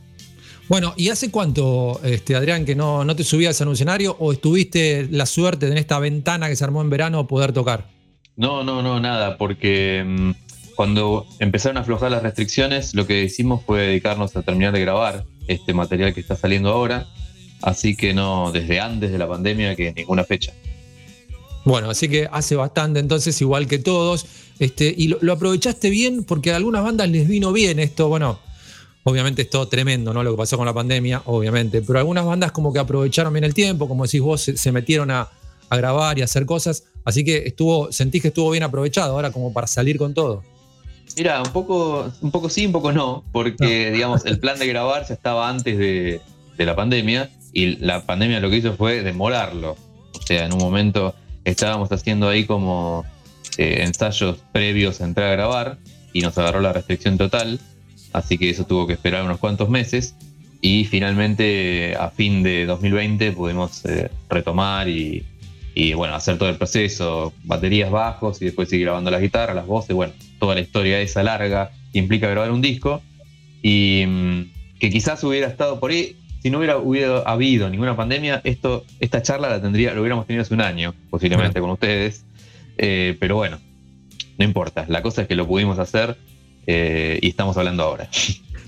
[0.67, 4.33] Bueno, ¿y hace cuánto, este, Adrián, que no, no te subías a un escenario o
[4.33, 7.87] estuviste la suerte de en esta ventana que se armó en verano poder tocar?
[8.35, 10.31] No, no, no, nada, porque mm,
[10.75, 15.27] cuando empezaron a aflojar las restricciones, lo que hicimos fue dedicarnos a terminar de grabar
[15.47, 17.07] este material que está saliendo ahora.
[17.61, 20.53] Así que no, desde antes de la pandemia, que ninguna fecha.
[21.65, 24.27] Bueno, así que hace bastante entonces, igual que todos.
[24.59, 28.09] Este, y lo, lo aprovechaste bien porque a algunas bandas les vino bien esto.
[28.09, 28.39] Bueno,
[29.05, 30.23] obviamente es todo tremendo, ¿no?
[30.23, 31.83] Lo que pasó con la pandemia, obviamente.
[31.83, 35.11] Pero algunas bandas como que aprovecharon bien el tiempo, como decís vos, se, se metieron
[35.11, 35.29] a,
[35.69, 36.85] a grabar y a hacer cosas.
[37.05, 40.43] Así que estuvo, sentís que estuvo bien aprovechado ahora como para salir con todo.
[41.17, 45.07] Mira, un poco, un poco sí, un poco no, porque digamos, el plan de grabar
[45.07, 46.21] ya estaba antes de,
[46.57, 49.77] de la pandemia y la pandemia lo que hizo fue demorarlo.
[50.15, 51.15] O sea, en un momento
[51.45, 53.05] estábamos haciendo ahí como
[53.59, 55.79] eh, ensayos previos a entrar a grabar
[56.13, 57.61] y nos agarró la restricción total,
[58.13, 60.15] así que eso tuvo que esperar unos cuantos meses
[60.61, 65.25] y finalmente a fin de 2020 pudimos eh, retomar y,
[65.95, 69.97] bueno, hacer todo el proceso, baterías bajos y después seguir grabando las guitarras, las voces,
[69.97, 73.03] bueno, toda la historia esa larga que implica grabar un disco
[73.61, 78.41] y mm, que quizás hubiera estado por ahí, si no hubiera, hubiera habido ninguna pandemia,
[78.43, 82.25] esto, esta charla la tendría, lo hubiéramos tenido hace un año, posiblemente con ustedes,
[82.79, 83.59] Eh, pero bueno,
[84.39, 86.17] no importa, la cosa es que lo pudimos hacer
[86.67, 88.09] eh, y estamos hablando ahora.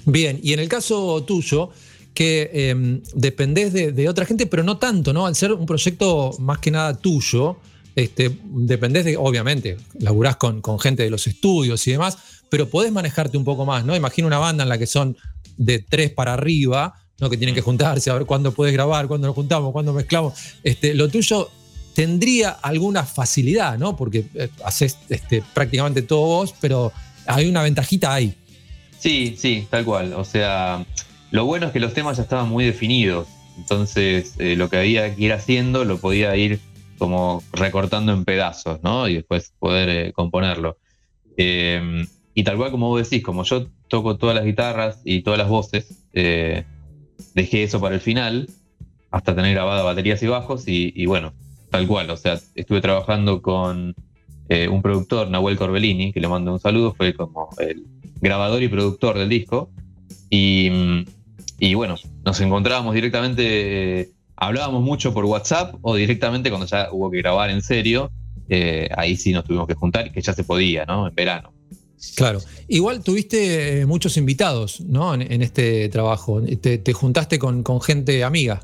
[0.05, 1.71] Bien, y en el caso tuyo,
[2.13, 5.25] que eh, dependés de, de otra gente, pero no tanto, ¿no?
[5.27, 7.57] Al ser un proyecto más que nada tuyo,
[7.97, 12.19] este, dependés de, obviamente, laburás con, con gente de los estudios y demás,
[12.51, 13.97] pero podés manejarte un poco más, ¿no?
[13.97, 15.17] Imagino una banda en la que son
[15.57, 17.31] de tres para arriba, ¿no?
[17.31, 20.35] Que tienen que juntarse a ver cuándo puedes grabar, cuándo nos juntamos, cuándo mezclamos.
[20.63, 21.51] Este, lo tuyo
[21.95, 23.97] tendría alguna facilidad, ¿no?
[23.97, 26.93] Porque eh, haces este, prácticamente todo vos, pero
[27.27, 28.35] hay una ventajita ahí.
[28.99, 30.13] Sí, sí, tal cual.
[30.15, 30.85] O sea,
[31.31, 33.29] lo bueno es que los temas ya estaban muy definidos.
[33.57, 36.59] Entonces, eh, lo que había que ir haciendo lo podía ir
[36.99, 39.09] como recortando en pedazos, ¿no?
[39.09, 40.79] Y después poder eh, componerlo.
[41.37, 45.49] Y tal cual como vos decís, como yo toco todas las guitarras y todas las
[45.49, 45.87] voces,
[47.35, 48.49] dejé eso para el final,
[49.11, 51.33] hasta tener grabadas baterías y bajos, y, bueno,
[51.71, 52.11] tal cual.
[52.11, 53.95] O sea, estuve trabajando con
[54.49, 57.85] eh, un productor, Nahuel Corbellini, que le mando un saludo, fue como el
[58.21, 59.71] grabador y productor del disco.
[60.31, 61.05] Y,
[61.59, 67.11] y bueno, nos encontrábamos directamente, eh, hablábamos mucho por WhatsApp o directamente cuando ya hubo
[67.11, 68.11] que grabar en serio,
[68.49, 71.09] eh, ahí sí nos tuvimos que juntar, que ya se podía, ¿no?
[71.09, 71.54] En verano.
[72.17, 72.41] Claro.
[72.69, 75.15] Igual tuviste eh, muchos invitados, ¿no?
[75.15, 76.43] En, en este trabajo.
[76.43, 78.63] Te, te juntaste con, con gente amiga.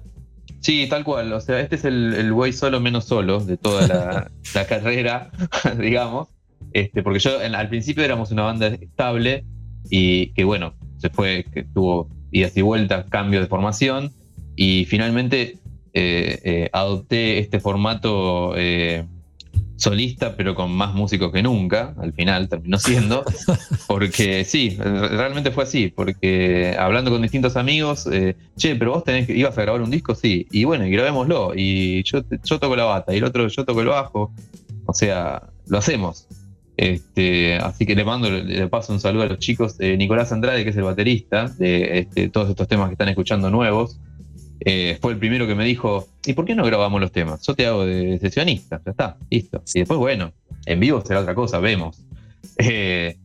[0.60, 1.32] Sí, tal cual.
[1.32, 5.30] O sea, este es el, el güey solo menos solo de toda la, la carrera,
[5.78, 6.28] digamos.
[6.72, 9.44] Este, porque yo en- al principio éramos una banda estable
[9.88, 14.12] y que bueno, se fue, que tuvo idas y vueltas, cambio de formación,
[14.54, 15.58] y finalmente
[15.94, 19.06] eh, eh, adopté este formato eh,
[19.80, 23.24] solista, pero con más músicos que nunca, al final terminó siendo,
[23.88, 29.26] porque sí, realmente fue así, porque hablando con distintos amigos, eh, che, pero vos tenés
[29.26, 32.76] que, ibas a grabar un disco, sí, y bueno, y grabémoslo, y yo, yo toco
[32.76, 34.32] la bata, y el otro yo toco el bajo,
[34.84, 36.26] o sea, lo hacemos.
[36.76, 39.76] Este, así que le mando, le paso un saludo a los chicos.
[39.80, 43.50] Eh, Nicolás Andrade, que es el baterista de este, todos estos temas que están escuchando
[43.50, 43.98] nuevos,
[44.62, 47.44] eh, fue el primero que me dijo, ¿y por qué no grabamos los temas?
[47.46, 49.62] Yo te hago de sesionista, ya está, listo.
[49.74, 50.32] Y después, bueno,
[50.66, 52.04] en vivo será otra cosa, vemos.
[52.58, 53.16] Eh,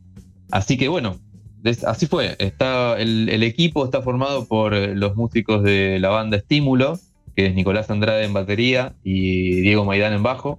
[0.50, 1.18] así que bueno,
[1.86, 2.36] así fue.
[2.38, 6.98] Está, el, equipo está formado por los músicos de la banda Estímulo,
[7.34, 10.58] que es Nicolás Andrade en batería y Diego Maidán en bajo,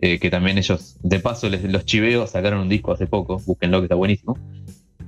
[0.00, 3.80] eh, que también ellos, de paso, les, los chiveo, sacaron un disco hace poco, búsquenlo
[3.80, 4.38] que está buenísimo.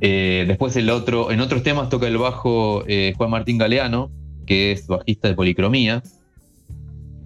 [0.00, 2.84] Después el otro, en otros temas toca el bajo
[3.16, 4.12] Juan Martín Galeano,
[4.48, 6.02] que es bajista de Policromía.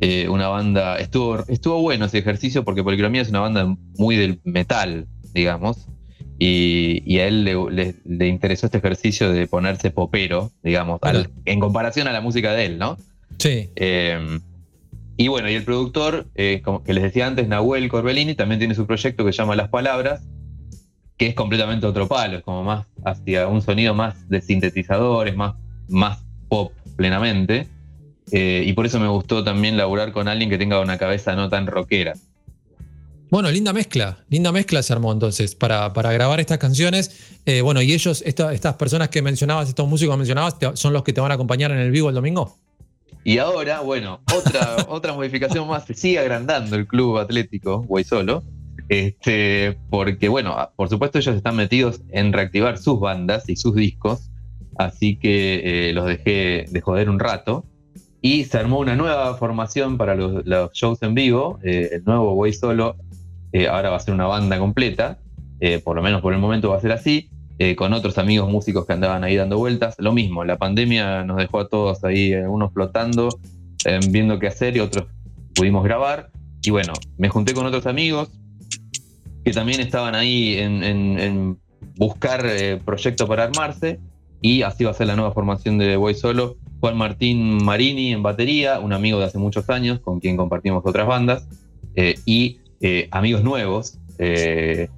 [0.01, 4.41] Eh, una banda, estuvo, estuvo bueno ese ejercicio porque Policromía es una banda muy del
[4.43, 5.87] metal, digamos.
[6.41, 11.31] Y, y a él le, le- le interesó este ejercicio de ponerse popero, digamos, al-
[11.45, 12.97] en comparación a la música de él, ¿no?
[13.39, 13.71] Sí.
[13.77, 14.41] Eh,
[15.17, 18.75] y bueno, y el productor, eh, como que les decía antes, Nahuel Corbellini, también tiene
[18.75, 20.27] su proyecto que se llama Las Palabras,
[21.17, 25.55] que es completamente otro palo, es como más hacia un sonido más de sintetizadores, más,
[25.89, 27.69] más pop plenamente.
[28.31, 31.49] Eh, y por eso me gustó también laburar con alguien que tenga una cabeza no
[31.49, 32.15] tan rockera.
[33.31, 37.39] Bueno, linda mezcla, linda mezcla se armó entonces para, para grabar estas canciones.
[37.47, 40.93] Eh, bueno, y ellos, esta- estas personas que mencionabas, estos músicos que mencionabas, te- son
[40.93, 42.57] los que te van a acompañar en el vivo el domingo.
[43.25, 48.43] Y ahora, bueno, otra, otra modificación más, se sigue agrandando el club atlético Guaysolo,
[48.89, 54.31] este, porque bueno, por supuesto ellos están metidos en reactivar sus bandas y sus discos,
[54.77, 57.65] así que eh, los dejé de joder un rato.
[58.21, 62.97] Y se armó una nueva formación para los, shows en vivo, eh, el nuevo Guaysolo,
[63.53, 65.19] eh, ahora va a ser una banda completa,
[65.85, 67.31] por lo menos por el momento va a ser así,
[67.77, 69.95] con otros amigos músicos que andaban ahí dando vueltas.
[69.99, 73.39] Lo mismo, la pandemia nos dejó a todos ahí, unos flotando,
[74.09, 75.07] viendo qué hacer y otros
[75.55, 76.31] pudimos grabar.
[76.65, 78.31] Y bueno, me junté con otros amigos
[79.45, 81.59] que también estaban ahí en, en-
[81.97, 82.45] buscar
[82.85, 84.01] proyectos para armarse.
[84.43, 86.57] Y así va a ser la nueva formación de Voy Solo.
[86.81, 91.07] Juan Martín Marini en batería, un amigo de hace muchos años con quien compartimos otras
[91.07, 91.47] bandas.
[91.95, 93.99] eh, y eh, amigos nuevos.
[94.19, 94.89] eh,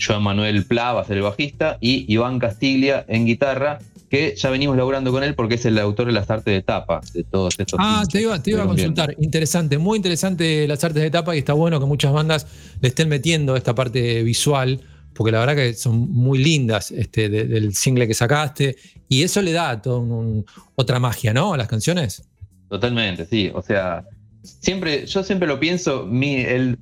[0.00, 3.78] Joan Manuel Pla va a ser el bajista y Iván Castiglia en guitarra,
[4.10, 7.00] que ya venimos laburando con él porque es el autor de las artes de tapa
[7.12, 7.78] de todos estos.
[7.82, 9.14] Ah, te iba, te iba a consultar.
[9.18, 12.46] Interesante, muy interesante las artes de tapa y está bueno que muchas bandas
[12.80, 14.80] le estén metiendo esta parte visual,
[15.16, 18.76] porque la verdad que son muy lindas este, de- del single que sacaste
[19.08, 21.54] y eso le da todo un- un- otra magia, ¿no?
[21.54, 22.22] A las canciones.
[22.68, 23.50] Totalmente, sí.
[23.54, 24.04] O sea,
[24.42, 26.78] siempre, yo siempre lo pienso, mi, el,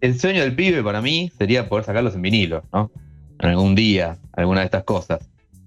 [0.00, 2.90] el sueño del pibe para mí sería poder sacarlos en vinilo, ¿no?
[3.38, 5.20] En algún día, alguna de estas cosas.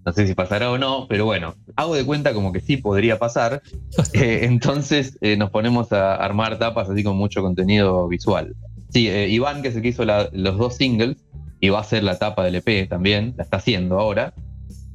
[0.06, 3.20] No sé si pasará o no, pero bueno, hago de cuenta como que sí podría
[3.20, 3.62] pasar.
[4.14, 8.56] Eh, entonces eh, nos ponemos a armar tapas así con mucho contenido visual.
[8.92, 11.18] Sí, eh, Iván, que es el que hizo la- los dos singles,
[11.60, 14.34] y va a ser la tapa del EP también, la está haciendo ahora.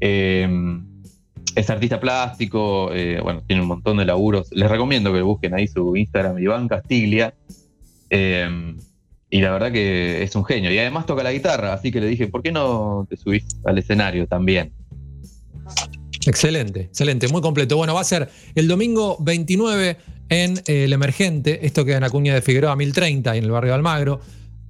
[0.01, 0.49] Eh,
[1.55, 4.49] es artista plástico, eh, bueno, tiene un montón de laburos.
[4.51, 7.35] Les recomiendo que busquen ahí su Instagram, Iván Castiglia.
[8.11, 8.75] Eh,
[9.31, 10.73] y la verdad que es un genio.
[10.73, 13.79] Y además toca la guitarra, así que le dije, ¿por qué no te subís al
[13.79, 14.73] escenario también?
[16.27, 17.77] Excelente, excelente, muy completo.
[17.77, 19.97] Bueno, va a ser el domingo 29
[20.29, 24.21] en El Emergente, esto queda en Acuña de Figueroa 1030, en el barrio de Almagro.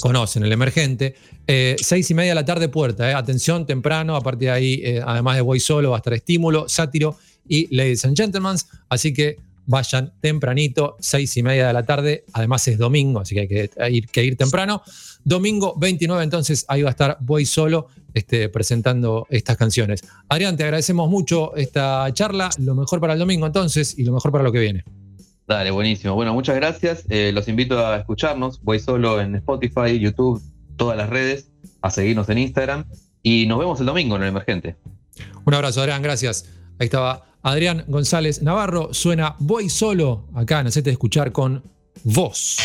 [0.00, 1.14] Conocen el Emergente.
[1.46, 3.10] Eh, seis y media de la tarde, puerta.
[3.10, 3.14] eh.
[3.14, 4.16] Atención, temprano.
[4.16, 7.16] A partir de ahí, eh, además de Voy Solo, va a estar Estímulo, Sátiro
[7.48, 8.56] y Ladies and Gentlemen.
[8.88, 12.24] Así que vayan tempranito, seis y media de la tarde.
[12.32, 14.82] Además es domingo, así que hay que ir, que ir temprano.
[15.24, 20.02] Domingo 29, entonces ahí va a estar Voy Solo este, presentando estas canciones.
[20.28, 22.50] Adrián, te agradecemos mucho esta charla.
[22.58, 24.84] Lo mejor para el domingo entonces y lo mejor para lo que viene.
[25.46, 26.14] Dale, buenísimo.
[26.14, 27.04] Bueno, muchas gracias.
[27.10, 28.62] Eh, los invito a escucharnos.
[28.62, 30.42] Voy solo en Spotify, YouTube,
[30.76, 31.50] todas las redes,
[31.82, 32.84] a seguirnos en Instagram.
[33.22, 34.76] Y nos vemos el domingo en el Emergente.
[35.44, 36.48] Un abrazo, Adrián, gracias.
[36.78, 38.92] Ahí estaba Adrián González Navarro.
[38.92, 41.62] Suena Voy Solo acá en Hacete Escuchar con
[42.02, 42.58] Voz.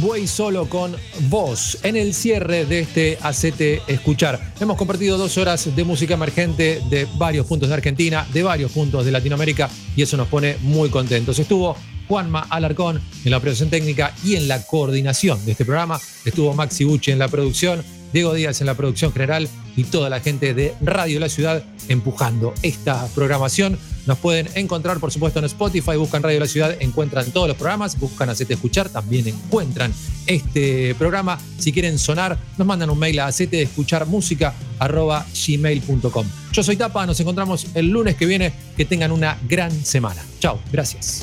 [0.00, 0.96] Buey Solo con
[1.28, 4.54] vos en el cierre de este Acete Escuchar.
[4.58, 9.04] Hemos compartido dos horas de música emergente de varios puntos de Argentina, de varios puntos
[9.04, 11.38] de Latinoamérica y eso nos pone muy contentos.
[11.38, 11.76] Estuvo
[12.08, 16.00] Juanma Alarcón en la operación técnica y en la coordinación de este programa.
[16.24, 20.20] Estuvo Maxi Bucci en la producción, Diego Díaz en la producción general y toda la
[20.20, 23.78] gente de Radio La Ciudad empujando esta programación.
[24.10, 27.96] Nos pueden encontrar, por supuesto, en Spotify, buscan Radio La Ciudad, encuentran todos los programas,
[27.96, 29.94] buscan Hacete Escuchar, también encuentran
[30.26, 31.38] este programa.
[31.60, 33.30] Si quieren sonar, nos mandan un mail a
[35.46, 38.52] gmail.com Yo soy Tapa, nos encontramos el lunes que viene.
[38.76, 40.24] Que tengan una gran semana.
[40.40, 41.22] Chao, gracias.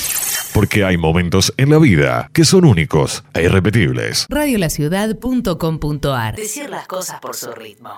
[0.61, 4.27] Porque hay momentos en la vida que son únicos e irrepetibles.
[4.29, 7.97] radiolaciudad.com.ar Decir las cosas por su ritmo.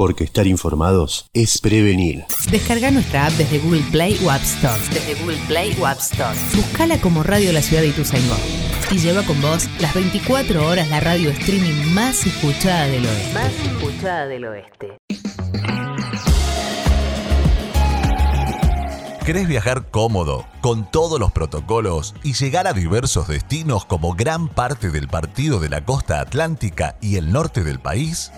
[0.00, 2.24] Porque estar informados es prevenir.
[2.50, 4.80] Descarga nuestra app desde Google Play o App Store.
[4.94, 6.34] Desde Google Play o App Store.
[6.56, 8.34] Buscala como Radio La Ciudad de Ituzaingó.
[8.90, 13.34] Y lleva con vos las 24 horas la radio streaming más escuchada del oeste.
[13.34, 14.96] Más escuchada del oeste.
[19.26, 24.88] ¿Querés viajar cómodo, con todos los protocolos y llegar a diversos destinos como gran parte
[24.88, 28.32] del partido de la costa atlántica y el norte del país?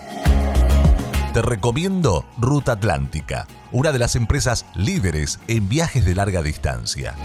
[1.33, 7.15] Te recomiendo Ruta Atlántica, una de las empresas líderes en viajes de larga distancia.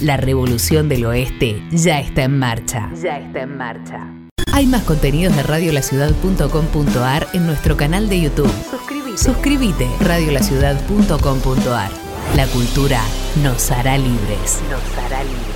[0.00, 2.90] La revolución del oeste ya está en marcha.
[2.94, 4.17] Ya está en marcha.
[4.52, 8.52] Hay más contenidos de radiolaciudad.com.ar en nuestro canal de YouTube.
[8.70, 9.18] Suscríbete.
[9.18, 11.90] Suscríbete radiolaciudad.com.ar
[12.34, 13.00] La cultura
[13.42, 14.60] nos hará libres.
[14.70, 15.47] Nos hará libres.